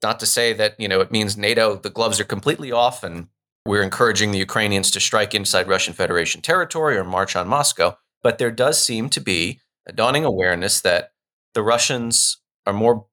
Not 0.04 0.20
to 0.20 0.26
say 0.26 0.54
that 0.54 0.80
you 0.80 0.88
know 0.88 1.02
it 1.02 1.12
means 1.12 1.38
NATO 1.38 1.76
the 1.76 1.90
gloves 1.90 2.20
are 2.20 2.26
completely 2.26 2.72
off 2.72 3.04
and 3.04 3.28
we're 3.66 3.82
encouraging 3.82 4.32
the 4.32 4.38
Ukrainians 4.38 4.92
to 4.92 5.00
strike 5.00 5.34
inside 5.34 5.68
Russian 5.68 5.94
Federation 5.94 6.42
territory 6.42 6.98
or 6.98 7.04
march 7.04 7.36
on 7.36 7.48
Moscow. 7.48 7.98
But 8.22 8.38
there 8.38 8.52
does 8.52 8.84
seem 8.84 9.10
to 9.10 9.20
be 9.20 9.62
a 9.88 9.92
dawning 9.92 10.24
awareness 10.24 10.82
that 10.82 11.14
the 11.54 11.64
Russians 11.64 12.42
are 12.66 12.74
more 12.74 13.08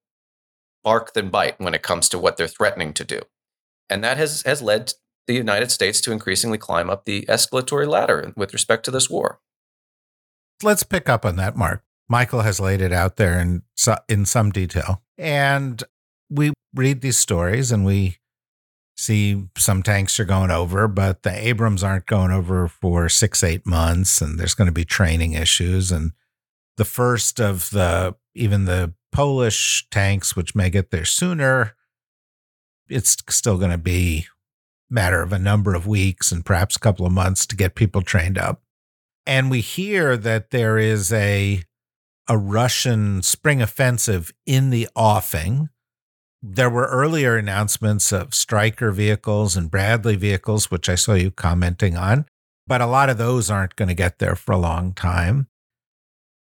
bark 0.85 1.15
than 1.15 1.31
bite 1.31 1.59
when 1.59 1.75
it 1.75 1.83
comes 1.83 2.09
to 2.11 2.19
what 2.19 2.37
they're 2.37 2.49
threatening 2.49 2.93
to 2.95 3.05
do. 3.05 3.21
And 3.89 4.03
that 4.05 4.17
has, 4.17 4.43
has 4.43 4.61
led 4.61 4.93
the 5.27 5.35
United 5.35 5.71
States 5.71 6.01
to 6.03 6.13
increasingly 6.13 6.59
climb 6.59 6.91
up 6.91 7.05
the 7.05 7.25
escalatory 7.29 7.87
ladder 7.87 8.33
with 8.37 8.53
respect 8.53 8.85
to 8.85 8.91
this 8.91 9.09
war. 9.09 9.41
Let's 10.63 10.83
pick 10.83 11.09
up 11.09 11.25
on 11.25 11.37
that, 11.37 11.57
Mark. 11.57 11.83
Michael 12.09 12.43
has 12.43 12.61
laid 12.61 12.81
it 12.81 12.93
out 12.93 13.17
there 13.17 13.39
in 13.39 13.63
in 14.09 14.27
some 14.27 14.51
detail, 14.51 15.03
and 15.17 15.83
we 16.31 16.53
read 16.75 17.01
these 17.01 17.19
stories 17.19 17.73
and 17.73 17.85
we 17.85 18.19
see 18.97 19.49
some 19.57 19.83
tanks 19.83 20.21
are 20.21 20.25
going 20.25 20.51
over, 20.51 20.87
but 20.89 21.23
the 21.23 21.31
Abrams 21.31 21.83
aren't 21.83 22.07
going 22.07 22.31
over 22.31 22.69
for 22.69 23.09
six 23.09 23.43
eight 23.43 23.67
months, 23.67 24.21
and 24.21 24.39
there's 24.39 24.55
going 24.55 24.67
to 24.67 24.73
be 24.73 24.85
training 24.85 25.33
issues. 25.33 25.91
And 25.91 26.13
the 26.77 26.85
first 26.85 27.41
of 27.41 27.71
the 27.71 28.15
even 28.35 28.65
the 28.65 28.95
Polish 29.11 29.87
tanks, 29.91 30.35
which 30.37 30.55
may 30.55 30.71
get 30.71 30.91
there 30.91 31.05
sooner, 31.05 31.75
it's 32.89 33.17
still 33.29 33.59
going 33.59 33.71
to 33.71 33.79
be 33.79 34.27
matter 34.93 35.23
of 35.23 35.33
a 35.33 35.39
number 35.39 35.75
of 35.75 35.87
weeks 35.87 36.31
and 36.31 36.45
perhaps 36.45 36.77
a 36.77 36.81
couple 36.81 37.07
of 37.07 37.13
months 37.13 37.47
to 37.47 37.57
get 37.57 37.75
people 37.75 38.03
trained 38.03 38.39
up. 38.39 38.63
And 39.27 39.51
we 39.51 39.61
hear 39.61 40.17
that 40.17 40.51
there 40.51 40.79
is 40.79 41.13
a 41.13 41.63
a 42.29 42.39
Russian 42.39 43.23
spring 43.23 43.61
offensive 43.61 44.33
in 44.47 44.71
the 44.71 44.89
offing. 44.95 45.69
there 46.43 46.71
were 46.71 46.87
earlier 46.87 47.37
announcements 47.37 48.11
of 48.13 48.35
Stryker 48.35 48.91
vehicles 48.91 49.57
and 49.57 49.71
Bradley 49.71 50.17
vehicles, 50.17 50.71
which 50.71 50.89
I 50.89 50.97
saw 50.97 51.15
you 51.15 51.31
commenting 51.31 51.97
on, 51.97 52.27
but 52.67 52.81
a 52.81 52.87
lot 52.87 53.09
of 53.09 53.17
those 53.19 53.49
aren't 53.49 53.77
going 53.77 53.89
to 53.89 53.95
get 53.95 54.19
there 54.19 54.35
for 54.35 54.53
a 54.53 54.59
long 54.59 54.93
time. 54.93 55.47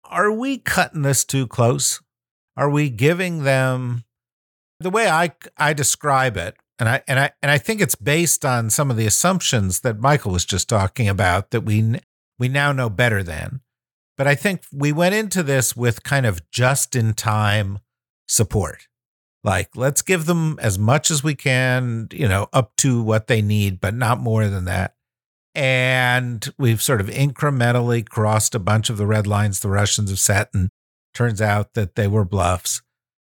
Are 0.05 0.31
we 0.31 0.59
cutting 0.59 1.03
this 1.03 1.25
too 1.25 1.47
close? 1.49 2.01
Are 2.57 2.71
we 2.71 2.91
giving 2.91 3.43
them 3.43 4.05
the 4.81 4.91
way 4.91 5.09
I 5.09 5.33
I 5.57 5.73
describe 5.73 6.37
it? 6.37 6.57
And 6.79 6.89
I 6.89 7.03
and 7.09 7.19
I 7.19 7.31
and 7.43 7.51
I 7.51 7.59
think 7.59 7.81
it's 7.81 7.97
based 7.97 8.45
on 8.45 8.71
some 8.71 8.91
of 8.91 8.97
the 8.97 9.07
assumptions 9.07 9.81
that 9.81 9.99
Michael 9.99 10.33
was 10.33 10.45
just 10.45 10.69
talking 10.69 11.09
about 11.09 11.51
that 11.51 11.63
we 11.63 12.01
we 12.39 12.49
now 12.49 12.73
know 12.73 12.89
better 12.89 13.23
than. 13.23 13.61
But 14.17 14.27
I 14.27 14.35
think 14.35 14.63
we 14.73 14.93
went 14.93 15.15
into 15.15 15.43
this 15.43 15.77
with 15.77 16.03
kind 16.03 16.27
of 16.27 16.49
just 16.51 16.97
in 16.97 17.15
time 17.15 17.79
support. 18.29 18.89
Like, 19.45 19.77
let's 19.77 20.03
give 20.03 20.27
them 20.27 20.59
as 20.61 20.79
much 20.79 21.11
as 21.11 21.23
we 21.23 21.35
can, 21.35 22.09
you 22.13 22.29
know, 22.29 22.49
up 22.53 22.75
to 22.77 23.03
what 23.03 23.29
they 23.29 23.41
need, 23.41 23.81
but 23.81 23.95
not 23.95 24.21
more 24.21 24.49
than 24.49 24.65
that. 24.65 24.95
And 25.55 26.53
we've 26.59 26.83
sort 26.83 27.01
of 27.01 27.07
incrementally 27.07 28.07
crossed 28.09 28.55
a 28.55 28.61
bunch 28.61 28.91
of 28.91 28.97
the 28.97 29.07
red 29.07 29.27
lines 29.27 29.61
the 29.61 29.69
Russians 29.69 30.11
have 30.11 30.19
set, 30.19 30.51
and 30.53 30.71
turns 31.15 31.41
out 31.41 31.75
that 31.75 31.95
they 31.95 32.09
were 32.09 32.25
bluffs. 32.25 32.83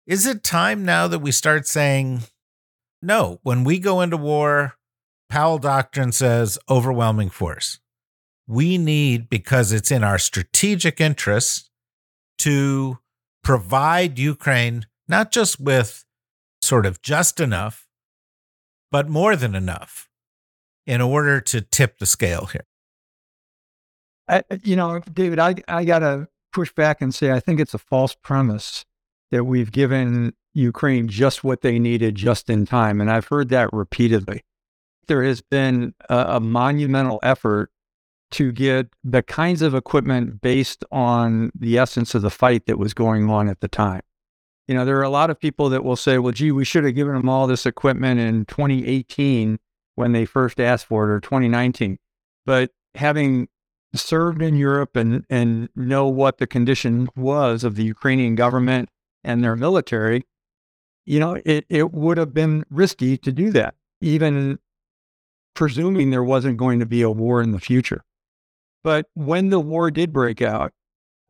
Is 0.06 0.26
it 0.26 0.44
time 0.44 0.84
now 0.84 1.08
that 1.08 1.20
we 1.20 1.32
start 1.32 1.66
saying, 1.66 2.24
no, 3.04 3.38
when 3.42 3.64
we 3.64 3.78
go 3.78 4.00
into 4.00 4.16
war, 4.16 4.74
Powell 5.28 5.58
Doctrine 5.58 6.12
says 6.12 6.58
overwhelming 6.68 7.30
force 7.30 7.80
we 8.46 8.78
need, 8.78 9.28
because 9.30 9.72
it's 9.72 9.90
in 9.90 10.04
our 10.04 10.18
strategic 10.18 11.00
interests, 11.00 11.70
to 12.38 12.98
provide 13.42 14.18
Ukraine 14.18 14.86
not 15.06 15.30
just 15.30 15.60
with 15.60 16.04
sort 16.62 16.86
of 16.86 17.00
just 17.02 17.40
enough, 17.40 17.86
but 18.90 19.08
more 19.08 19.36
than 19.36 19.54
enough 19.54 20.08
in 20.86 21.00
order 21.00 21.40
to 21.40 21.60
tip 21.60 21.98
the 21.98 22.06
scale 22.06 22.46
here. 22.46 22.66
I, 24.28 24.42
you 24.62 24.76
know, 24.76 25.00
David, 25.00 25.38
I, 25.38 25.54
I 25.68 25.84
got 25.84 26.00
to 26.00 26.28
push 26.52 26.72
back 26.72 27.00
and 27.00 27.14
say 27.14 27.30
I 27.30 27.40
think 27.40 27.60
it's 27.60 27.74
a 27.74 27.78
false 27.78 28.14
premise 28.14 28.84
that 29.30 29.44
we've 29.44 29.72
given 29.72 30.34
Ukraine 30.54 31.08
just 31.08 31.44
what 31.44 31.60
they 31.60 31.78
needed 31.78 32.14
just 32.14 32.48
in 32.48 32.64
time. 32.64 33.00
And 33.00 33.10
I've 33.10 33.26
heard 33.26 33.48
that 33.50 33.72
repeatedly. 33.72 34.42
There 35.06 35.22
has 35.22 35.42
been 35.42 35.94
a, 36.08 36.36
a 36.36 36.40
monumental 36.40 37.20
effort 37.22 37.70
to 38.30 38.52
get 38.52 38.88
the 39.02 39.22
kinds 39.22 39.62
of 39.62 39.74
equipment 39.74 40.40
based 40.40 40.84
on 40.90 41.50
the 41.54 41.78
essence 41.78 42.14
of 42.14 42.22
the 42.22 42.30
fight 42.30 42.66
that 42.66 42.78
was 42.78 42.94
going 42.94 43.28
on 43.28 43.48
at 43.48 43.60
the 43.60 43.68
time. 43.68 44.00
You 44.66 44.74
know, 44.74 44.84
there 44.84 44.98
are 44.98 45.02
a 45.02 45.10
lot 45.10 45.28
of 45.28 45.38
people 45.38 45.68
that 45.68 45.84
will 45.84 45.96
say, 45.96 46.18
well, 46.18 46.32
gee, 46.32 46.50
we 46.50 46.64
should 46.64 46.84
have 46.84 46.94
given 46.94 47.14
them 47.14 47.28
all 47.28 47.46
this 47.46 47.66
equipment 47.66 48.18
in 48.18 48.46
2018 48.46 49.58
when 49.94 50.12
they 50.12 50.24
first 50.24 50.58
asked 50.58 50.86
for 50.86 51.04
it 51.04 51.14
or 51.14 51.20
2019. 51.20 51.98
But 52.46 52.70
having 52.94 53.48
served 53.94 54.42
in 54.42 54.56
Europe 54.56 54.96
and, 54.96 55.24
and 55.28 55.68
know 55.76 56.08
what 56.08 56.38
the 56.38 56.46
condition 56.46 57.08
was 57.14 57.62
of 57.62 57.76
the 57.76 57.84
Ukrainian 57.84 58.34
government 58.34 58.88
and 59.22 59.44
their 59.44 59.54
military, 59.54 60.24
you 61.04 61.20
know, 61.20 61.40
it, 61.44 61.66
it 61.68 61.92
would 61.92 62.18
have 62.18 62.32
been 62.32 62.64
risky 62.70 63.16
to 63.18 63.32
do 63.32 63.50
that, 63.52 63.74
even 64.00 64.58
presuming 65.54 66.10
there 66.10 66.24
wasn't 66.24 66.56
going 66.56 66.80
to 66.80 66.86
be 66.86 67.02
a 67.02 67.10
war 67.10 67.42
in 67.42 67.52
the 67.52 67.60
future. 67.60 68.04
But 68.82 69.06
when 69.14 69.50
the 69.50 69.60
war 69.60 69.90
did 69.90 70.12
break 70.12 70.42
out, 70.42 70.72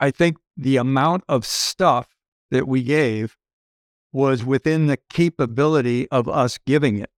I 0.01 0.11
think 0.11 0.39
the 0.57 0.77
amount 0.77 1.25
of 1.29 1.47
stuff 1.47 2.09
that 2.51 2.67
we 2.67 2.83
gave 2.83 3.37
was 4.13 4.45
within 4.45 4.87
the 4.87 4.99
capability 5.11 6.09
of 6.11 6.29
us 6.29 6.59
giving 6.59 6.99
it. 6.99 7.11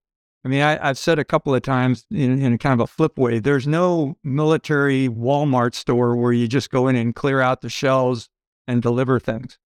I 0.45 0.49
mean, 0.49 0.63
I, 0.63 0.87
have 0.87 0.99
said 0.99 1.19
a 1.19 1.25
couple 1.25 1.55
of 1.55 1.63
times 1.63 2.07
in, 2.11 2.41
in 2.41 2.57
kind 2.59 2.81
of 2.81 2.85
a 2.85 2.87
flip 2.87 3.19
way 3.19 3.41
there's 3.41 3.67
no 3.67 4.17
military 4.23 5.09
Walmart 5.09 5.75
store 5.75 6.17
where 6.17 6.33
you 6.33 6.47
just 6.47 6.71
go 6.71 6.87
in 6.87 6.95
and 6.95 7.15
clear 7.15 7.41
out 7.41 7.63
the 7.63 7.69
shelves 7.69 8.29
and 8.69 8.81
deliver 8.81 9.19
things. 9.19 9.59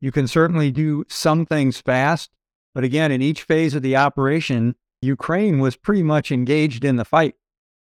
You 0.00 0.12
can 0.12 0.28
certainly 0.28 0.70
do 0.70 1.04
some 1.08 1.44
things 1.44 1.80
fast, 1.80 2.30
but 2.78 2.84
again, 2.84 3.10
in 3.10 3.20
each 3.20 3.42
phase 3.42 3.74
of 3.74 3.82
the 3.82 3.96
operation, 3.96 4.76
Ukraine 5.02 5.58
was 5.58 5.74
pretty 5.74 6.04
much 6.04 6.30
engaged 6.30 6.84
in 6.84 6.94
the 6.94 7.04
fight 7.04 7.34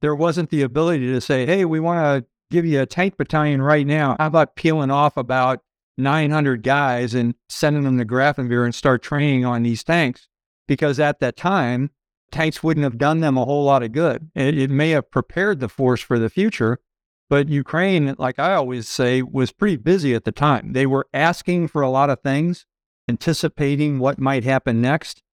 there 0.02 0.16
wasn't 0.16 0.50
the 0.50 0.62
ability 0.62 1.08
to 1.12 1.22
say, 1.22 1.46
hey, 1.46 1.66
we 1.66 1.80
want 1.80 2.00
to 2.00 2.30
give 2.52 2.66
you 2.66 2.82
a 2.82 2.86
tank 2.86 3.18
battalion 3.18 3.62
right 3.62 3.86
now. 3.86 4.16
How 4.20 4.28
about 4.28 4.56
peeling 4.56 4.92
off 4.92 5.18
about 5.18 5.62
900 5.98 6.64
guys 6.64 7.14
and 7.14 7.36
sending 7.50 7.84
them 7.84 7.98
to 7.98 8.06
Grafenwoehr 8.06 8.66
and 8.66 8.76
start 8.76 9.02
training 9.02 9.46
on 9.46 9.64
these 9.64 9.84
tanks? 9.84 10.28
Because 10.68 11.00
at 11.00 11.20
that 11.20 11.36
time, 11.36 11.92
tanks 12.32 12.62
wouldn't 12.62 12.84
have 12.84 12.98
done 12.98 13.22
them 13.22 13.38
a 13.38 13.46
whole 13.46 13.64
lot 13.64 13.84
of 13.84 13.92
good. 13.92 14.30
It, 14.36 14.58
it 14.58 14.70
may 14.70 14.92
have 14.92 15.10
prepared 15.10 15.60
the 15.60 15.70
force 15.70 16.02
for 16.02 16.20
the 16.20 16.30
future, 16.30 16.80
but 17.30 17.50
Ukraine, 17.50 18.16
like 18.18 18.38
I 18.38 18.54
always 18.54 18.88
say, 18.88 19.22
was 19.22 19.52
pretty 19.52 19.78
busy 19.78 20.14
at 20.14 20.26
the 20.26 20.32
time. 20.32 20.74
They 20.74 20.86
were 20.86 21.08
asking 21.14 21.70
for 21.70 21.82
a 21.82 21.90
lot 21.90 22.10
of 22.10 22.22
things, 22.22 22.66
anticipating 23.08 24.00
what 24.00 24.20
might 24.20 24.44
happen 24.44 24.82
next. 24.82 25.24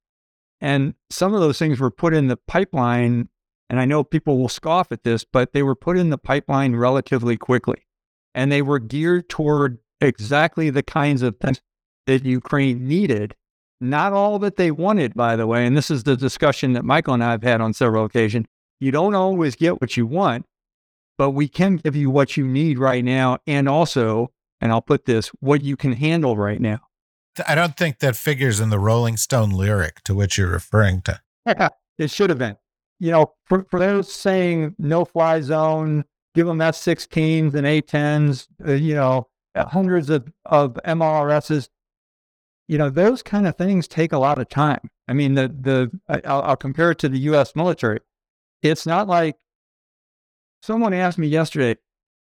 And 0.60 0.94
some 1.10 1.34
of 1.34 1.40
those 1.40 1.58
things 1.58 1.80
were 1.80 1.90
put 1.90 2.14
in 2.14 2.28
the 2.28 2.36
pipeline 2.36 3.28
and 3.70 3.80
I 3.80 3.84
know 3.86 4.04
people 4.04 4.38
will 4.38 4.48
scoff 4.48 4.92
at 4.92 5.04
this, 5.04 5.24
but 5.24 5.52
they 5.52 5.62
were 5.62 5.74
put 5.74 5.96
in 5.96 6.10
the 6.10 6.18
pipeline 6.18 6.76
relatively 6.76 7.36
quickly. 7.36 7.86
And 8.34 8.52
they 8.52 8.62
were 8.62 8.78
geared 8.78 9.28
toward 9.28 9.78
exactly 10.00 10.70
the 10.70 10.82
kinds 10.82 11.22
of 11.22 11.36
things 11.38 11.60
that 12.06 12.24
Ukraine 12.24 12.86
needed. 12.86 13.34
Not 13.80 14.12
all 14.12 14.38
that 14.40 14.56
they 14.56 14.70
wanted, 14.70 15.14
by 15.14 15.36
the 15.36 15.46
way. 15.46 15.66
And 15.66 15.76
this 15.76 15.90
is 15.90 16.04
the 16.04 16.16
discussion 16.16 16.72
that 16.74 16.84
Michael 16.84 17.14
and 17.14 17.24
I 17.24 17.32
have 17.32 17.42
had 17.42 17.60
on 17.60 17.72
several 17.72 18.04
occasions. 18.04 18.46
You 18.80 18.90
don't 18.90 19.14
always 19.14 19.56
get 19.56 19.80
what 19.80 19.96
you 19.96 20.06
want, 20.06 20.46
but 21.16 21.30
we 21.30 21.48
can 21.48 21.76
give 21.76 21.96
you 21.96 22.10
what 22.10 22.36
you 22.36 22.46
need 22.46 22.78
right 22.78 23.04
now. 23.04 23.38
And 23.46 23.68
also, 23.68 24.30
and 24.60 24.72
I'll 24.72 24.82
put 24.82 25.06
this, 25.06 25.28
what 25.40 25.62
you 25.62 25.76
can 25.76 25.92
handle 25.92 26.36
right 26.36 26.60
now. 26.60 26.80
I 27.46 27.54
don't 27.54 27.76
think 27.76 27.98
that 28.00 28.16
figures 28.16 28.60
in 28.60 28.70
the 28.70 28.78
Rolling 28.78 29.16
Stone 29.16 29.50
lyric 29.50 30.02
to 30.04 30.14
which 30.14 30.38
you're 30.38 30.50
referring 30.50 31.02
to. 31.02 31.20
it 31.98 32.10
should 32.10 32.30
have 32.30 32.38
been 32.38 32.56
you 33.04 33.10
know, 33.10 33.32
for, 33.44 33.64
for 33.70 33.78
those 33.78 34.12
saying 34.12 34.74
no 34.78 35.04
fly 35.04 35.40
zone, 35.40 36.04
give 36.34 36.46
them 36.46 36.60
F-16s 36.60 37.54
and 37.54 37.66
A-10s, 37.66 38.48
uh, 38.66 38.72
you 38.72 38.94
know, 38.94 39.28
hundreds 39.56 40.10
of, 40.10 40.32
of 40.46 40.78
MLRSs, 40.86 41.68
you 42.66 42.78
know, 42.78 42.90
those 42.90 43.22
kind 43.22 43.46
of 43.46 43.56
things 43.56 43.86
take 43.86 44.12
a 44.12 44.18
lot 44.18 44.38
of 44.38 44.48
time. 44.48 44.90
I 45.06 45.12
mean, 45.12 45.34
the, 45.34 45.48
the, 45.48 45.90
I'll, 46.24 46.42
I'll 46.42 46.56
compare 46.56 46.92
it 46.92 46.98
to 47.00 47.08
the 47.08 47.18
U.S. 47.18 47.54
military. 47.54 48.00
It's 48.62 48.86
not 48.86 49.06
like 49.06 49.36
someone 50.62 50.94
asked 50.94 51.18
me 51.18 51.26
yesterday, 51.26 51.78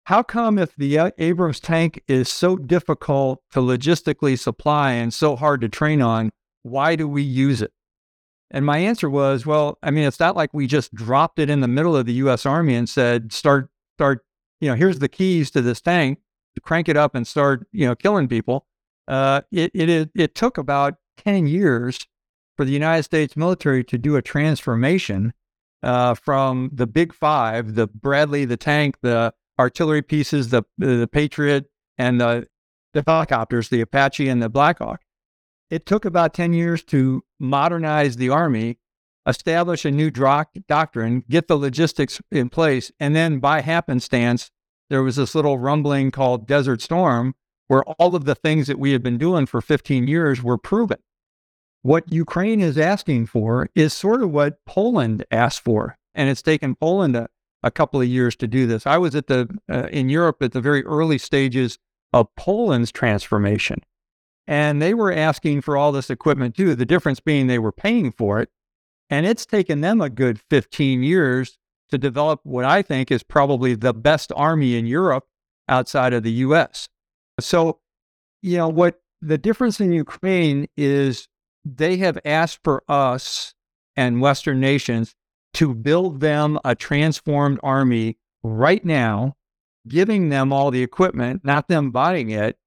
how 0.05 0.23
come 0.23 0.59
if 0.59 0.75
the 0.77 1.13
Abrams 1.19 1.61
tank 1.61 2.03
is 2.09 2.29
so 2.29 2.57
difficult 2.57 3.43
to 3.53 3.61
logistically 3.61 4.39
supply 4.39 4.93
and 4.93 5.13
so 5.13 5.37
hard 5.37 5.61
to 5.61 5.69
train 5.69 6.03
on, 6.03 6.31
why 6.63 6.97
do 6.97 7.07
we 7.07 7.23
use 7.23 7.63
it? 7.63 7.73
And 8.51 8.67
my 8.67 8.79
answer 8.79 9.09
was, 9.09 9.47
well, 9.47 9.79
I 9.83 9.91
mean, 9.91 10.05
it's 10.05 10.19
not 10.19 10.35
like 10.35 10.53
we 10.53 10.67
just 10.67 10.93
dropped 10.95 11.39
it 11.39 11.49
in 11.49 11.61
the 11.61 11.69
middle 11.69 11.97
of 11.97 12.07
the 12.07 12.15
US 12.15 12.45
Army 12.45 12.75
and 12.75 12.89
said, 12.89 13.33
start, 13.33 13.71
start, 13.97 14.25
you 14.61 14.69
know, 14.69 14.75
here's 14.75 14.99
the 14.99 15.09
keys 15.09 15.51
to 15.53 15.63
this 15.63 15.81
tank, 15.81 16.19
crank 16.63 16.89
it 16.89 16.97
up 16.97 17.15
and 17.15 17.27
start, 17.27 17.67
you 17.73 17.87
know, 17.87 17.95
killing 17.95 18.29
people. 18.29 18.67
Uh, 19.09 19.43
it, 19.51 19.71
it, 19.75 20.11
it 20.15 20.35
took 20.35 20.59
about 20.59 20.95
10 21.19 21.47
years 21.47 21.99
for 22.57 22.65
the 22.65 22.73
United 22.73 23.03
States 23.05 23.37
military 23.37 23.85
to 23.85 23.97
do 23.97 24.17
a 24.17 24.23
transformation 24.23 25.33
uh, 25.83 26.15
from 26.15 26.71
the 26.73 26.87
big 26.87 27.15
five, 27.15 27.75
the 27.75 27.87
Bradley, 27.87 28.45
the 28.45 28.57
tank, 28.57 28.97
the 29.03 29.33
artillery 29.61 30.03
pieces, 30.03 30.49
the, 30.49 30.63
the 30.79 31.09
Patriot, 31.11 31.67
and 31.99 32.21
the, 32.21 32.47
the 32.95 33.05
helicopters, 33.07 33.69
the 33.69 33.83
Apache 33.83 34.29
and 34.29 34.43
the 34.43 34.49
Black 34.49 34.79
Hawk. 34.79 35.03
It 35.69 35.87
took 35.87 36.05
about 36.05 36.35
10 36.35 36.53
years 36.53 36.83
to 36.85 37.23
modernize 37.39 38.17
the 38.17 38.31
Army, 38.31 38.79
establish 39.27 39.85
a 39.85 39.91
new 39.91 40.11
doctrine, 40.11 41.23
get 41.29 41.47
the 41.47 41.57
logistics 41.57 42.21
in 42.33 42.49
place. 42.49 42.91
And 42.99 43.15
then 43.15 43.39
by 43.39 43.61
happenstance, 43.61 44.51
there 44.89 45.03
was 45.03 45.17
this 45.17 45.35
little 45.35 45.59
rumbling 45.59 46.11
called 46.11 46.49
Desert 46.49 46.81
Storm, 46.81 47.35
where 47.69 47.85
all 47.85 48.17
of 48.17 48.25
the 48.25 48.35
things 48.35 48.67
that 48.67 48.81
we 48.81 48.93
had 48.93 49.03
been 49.03 49.19
doing 49.19 49.47
for 49.47 49.61
15 49.61 50.09
years 50.09 50.43
were 50.43 50.59
proven. 50.59 50.99
What 51.83 52.13
Ukraine 52.13 52.61
is 52.61 52.77
asking 52.77 53.27
for 53.27 53.69
is 53.75 53.93
sort 53.93 54.23
of 54.23 54.31
what 54.31 54.65
Poland 54.65 55.25
asked 55.31 55.63
for. 55.63 55.97
And 56.15 56.29
it's 56.29 56.43
taken 56.43 56.75
Poland 56.75 57.15
a, 57.15 57.29
a 57.63 57.71
couple 57.71 58.01
of 58.01 58.09
years 58.09 58.37
to 58.37 58.47
do 58.47 58.67
this. 58.67 58.87
I 58.87 58.99
was 58.99 59.15
at 59.15 59.27
the 59.27 59.49
uh, 59.71 59.89
in 59.91 60.09
Europe 60.09 60.43
at 60.43 60.53
the 60.53 60.61
very 60.61 60.85
early 60.85 61.19
stages 61.19 61.79
of 62.13 62.35
Poland's 62.37 62.93
transformation. 62.93 63.81
And 64.47 64.83
they 64.83 64.95
were 64.95 65.13
asking 65.13 65.61
for 65.61 65.77
all 65.77 65.93
this 65.93 66.11
equipment 66.11 66.57
too. 66.57 66.75
The 66.75 66.87
difference 66.87 67.21
being 67.21 67.47
they 67.47 67.59
were 67.59 67.73
paying 67.73 68.11
for 68.11 68.41
it. 68.41 68.49
And 69.09 69.27
it's 69.27 69.47
taken 69.47 69.81
them 69.81 70.01
a 70.01 70.11
good 70.11 70.41
15 70.51 71.03
years 71.03 71.59
to 71.91 71.99
develop 71.99 72.41
what 72.45 72.65
I 72.65 72.83
think 72.83 73.11
is 73.11 73.23
probably 73.23 73.75
the 73.75 73.93
best 73.93 74.33
army 74.35 74.77
in 74.77 74.87
Europe 74.87 75.27
outside 75.69 76.13
of 76.13 76.23
the 76.23 76.33
US. 76.33 76.89
So, 77.39 77.81
you 78.43 78.57
know, 78.57 78.69
what 78.69 79.01
the 79.21 79.39
difference 79.39 79.81
in 79.81 79.93
Ukraine 79.93 80.67
is 80.77 81.29
they 81.65 81.99
have 81.99 82.19
asked 82.25 82.61
for 82.65 82.83
us 82.89 83.55
and 83.97 84.21
Western 84.21 84.61
nations 84.61 85.15
to 85.55 85.75
build 85.75 86.21
them 86.21 86.59
a 86.65 86.75
transformed 86.75 87.59
army 87.63 88.19
right 88.43 88.85
now, 88.85 89.37
giving 89.89 90.29
them 90.29 90.53
all 90.53 90.71
the 90.71 90.83
equipment, 90.83 91.45
not 91.45 91.69
them 91.69 91.91
buying 91.91 92.31
it, 92.31 92.59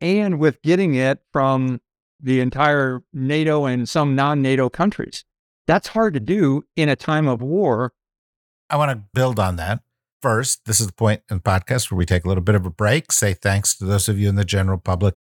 and 0.00 0.38
with 0.38 0.62
getting 0.62 0.94
it 0.94 1.20
from 1.32 1.80
the 2.20 2.40
entire 2.40 3.02
NATO 3.12 3.64
and 3.64 3.88
some 3.88 4.14
non 4.14 4.42
NATO 4.42 4.68
countries. 4.68 5.24
That's 5.66 5.88
hard 5.88 6.14
to 6.14 6.20
do 6.20 6.64
in 6.76 6.88
a 6.88 6.96
time 6.96 7.28
of 7.28 7.42
war. 7.42 7.92
I 8.70 8.76
want 8.76 8.90
to 8.90 9.04
build 9.12 9.38
on 9.38 9.56
that. 9.56 9.80
First, 10.20 10.64
this 10.64 10.80
is 10.80 10.88
the 10.88 10.92
point 10.92 11.22
in 11.30 11.36
the 11.36 11.42
podcast 11.42 11.90
where 11.90 11.98
we 11.98 12.04
take 12.04 12.24
a 12.24 12.28
little 12.28 12.42
bit 12.42 12.54
of 12.54 12.66
a 12.66 12.70
break, 12.70 13.12
say 13.12 13.34
thanks 13.34 13.76
to 13.76 13.84
those 13.84 14.08
of 14.08 14.18
you 14.18 14.28
in 14.28 14.34
the 14.34 14.44
general 14.44 14.78
public 14.78 15.14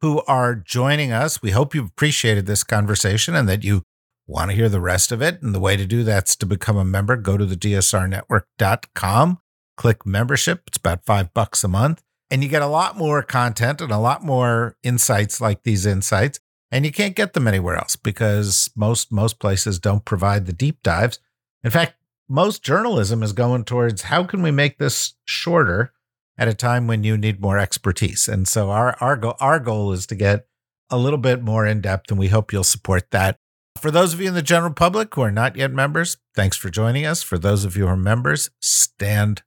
who 0.00 0.22
are 0.26 0.54
joining 0.54 1.12
us. 1.12 1.42
We 1.42 1.50
hope 1.50 1.74
you've 1.74 1.88
appreciated 1.88 2.46
this 2.46 2.64
conversation 2.64 3.34
and 3.34 3.48
that 3.48 3.62
you 3.64 3.82
want 4.30 4.50
to 4.50 4.56
hear 4.56 4.68
the 4.68 4.80
rest 4.80 5.12
of 5.12 5.20
it. 5.20 5.42
And 5.42 5.54
the 5.54 5.60
way 5.60 5.76
to 5.76 5.86
do 5.86 6.04
that's 6.04 6.36
to 6.36 6.46
become 6.46 6.76
a 6.76 6.84
member. 6.84 7.16
Go 7.16 7.36
to 7.36 7.44
the 7.44 7.56
dsrnetwork.com, 7.56 9.38
click 9.76 10.06
membership. 10.06 10.62
It's 10.66 10.78
about 10.78 11.04
five 11.04 11.34
bucks 11.34 11.64
a 11.64 11.68
month. 11.68 12.02
And 12.30 12.44
you 12.44 12.48
get 12.48 12.62
a 12.62 12.66
lot 12.66 12.96
more 12.96 13.22
content 13.22 13.80
and 13.80 13.90
a 13.90 13.98
lot 13.98 14.24
more 14.24 14.76
insights 14.84 15.40
like 15.40 15.64
these 15.64 15.84
insights. 15.84 16.38
And 16.70 16.84
you 16.84 16.92
can't 16.92 17.16
get 17.16 17.32
them 17.32 17.48
anywhere 17.48 17.74
else 17.74 17.96
because 17.96 18.70
most 18.76 19.10
most 19.10 19.40
places 19.40 19.80
don't 19.80 20.04
provide 20.04 20.46
the 20.46 20.52
deep 20.52 20.82
dives. 20.84 21.18
In 21.64 21.72
fact, 21.72 21.94
most 22.28 22.62
journalism 22.62 23.24
is 23.24 23.32
going 23.32 23.64
towards 23.64 24.02
how 24.02 24.22
can 24.22 24.40
we 24.40 24.52
make 24.52 24.78
this 24.78 25.14
shorter 25.24 25.92
at 26.38 26.46
a 26.46 26.54
time 26.54 26.86
when 26.86 27.02
you 27.02 27.18
need 27.18 27.40
more 27.40 27.58
expertise. 27.58 28.28
And 28.28 28.46
so 28.46 28.70
our 28.70 28.96
our 29.00 29.16
goal 29.16 29.34
our 29.40 29.58
goal 29.58 29.92
is 29.92 30.06
to 30.06 30.14
get 30.14 30.46
a 30.88 30.96
little 30.96 31.18
bit 31.18 31.42
more 31.42 31.66
in 31.66 31.80
depth, 31.80 32.10
and 32.10 32.18
we 32.18 32.28
hope 32.28 32.52
you'll 32.52 32.62
support 32.62 33.10
that. 33.10 33.39
For 33.76 33.90
those 33.90 34.12
of 34.12 34.20
you 34.20 34.28
in 34.28 34.34
the 34.34 34.42
general 34.42 34.72
public 34.72 35.14
who 35.14 35.22
are 35.22 35.30
not 35.30 35.56
yet 35.56 35.72
members, 35.72 36.18
thanks 36.34 36.56
for 36.56 36.70
joining 36.70 37.06
us. 37.06 37.22
For 37.22 37.38
those 37.38 37.64
of 37.64 37.76
you 37.76 37.84
who 37.84 37.90
are 37.90 37.96
members, 37.96 38.50
stand 38.60 39.42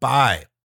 by. 0.00 0.46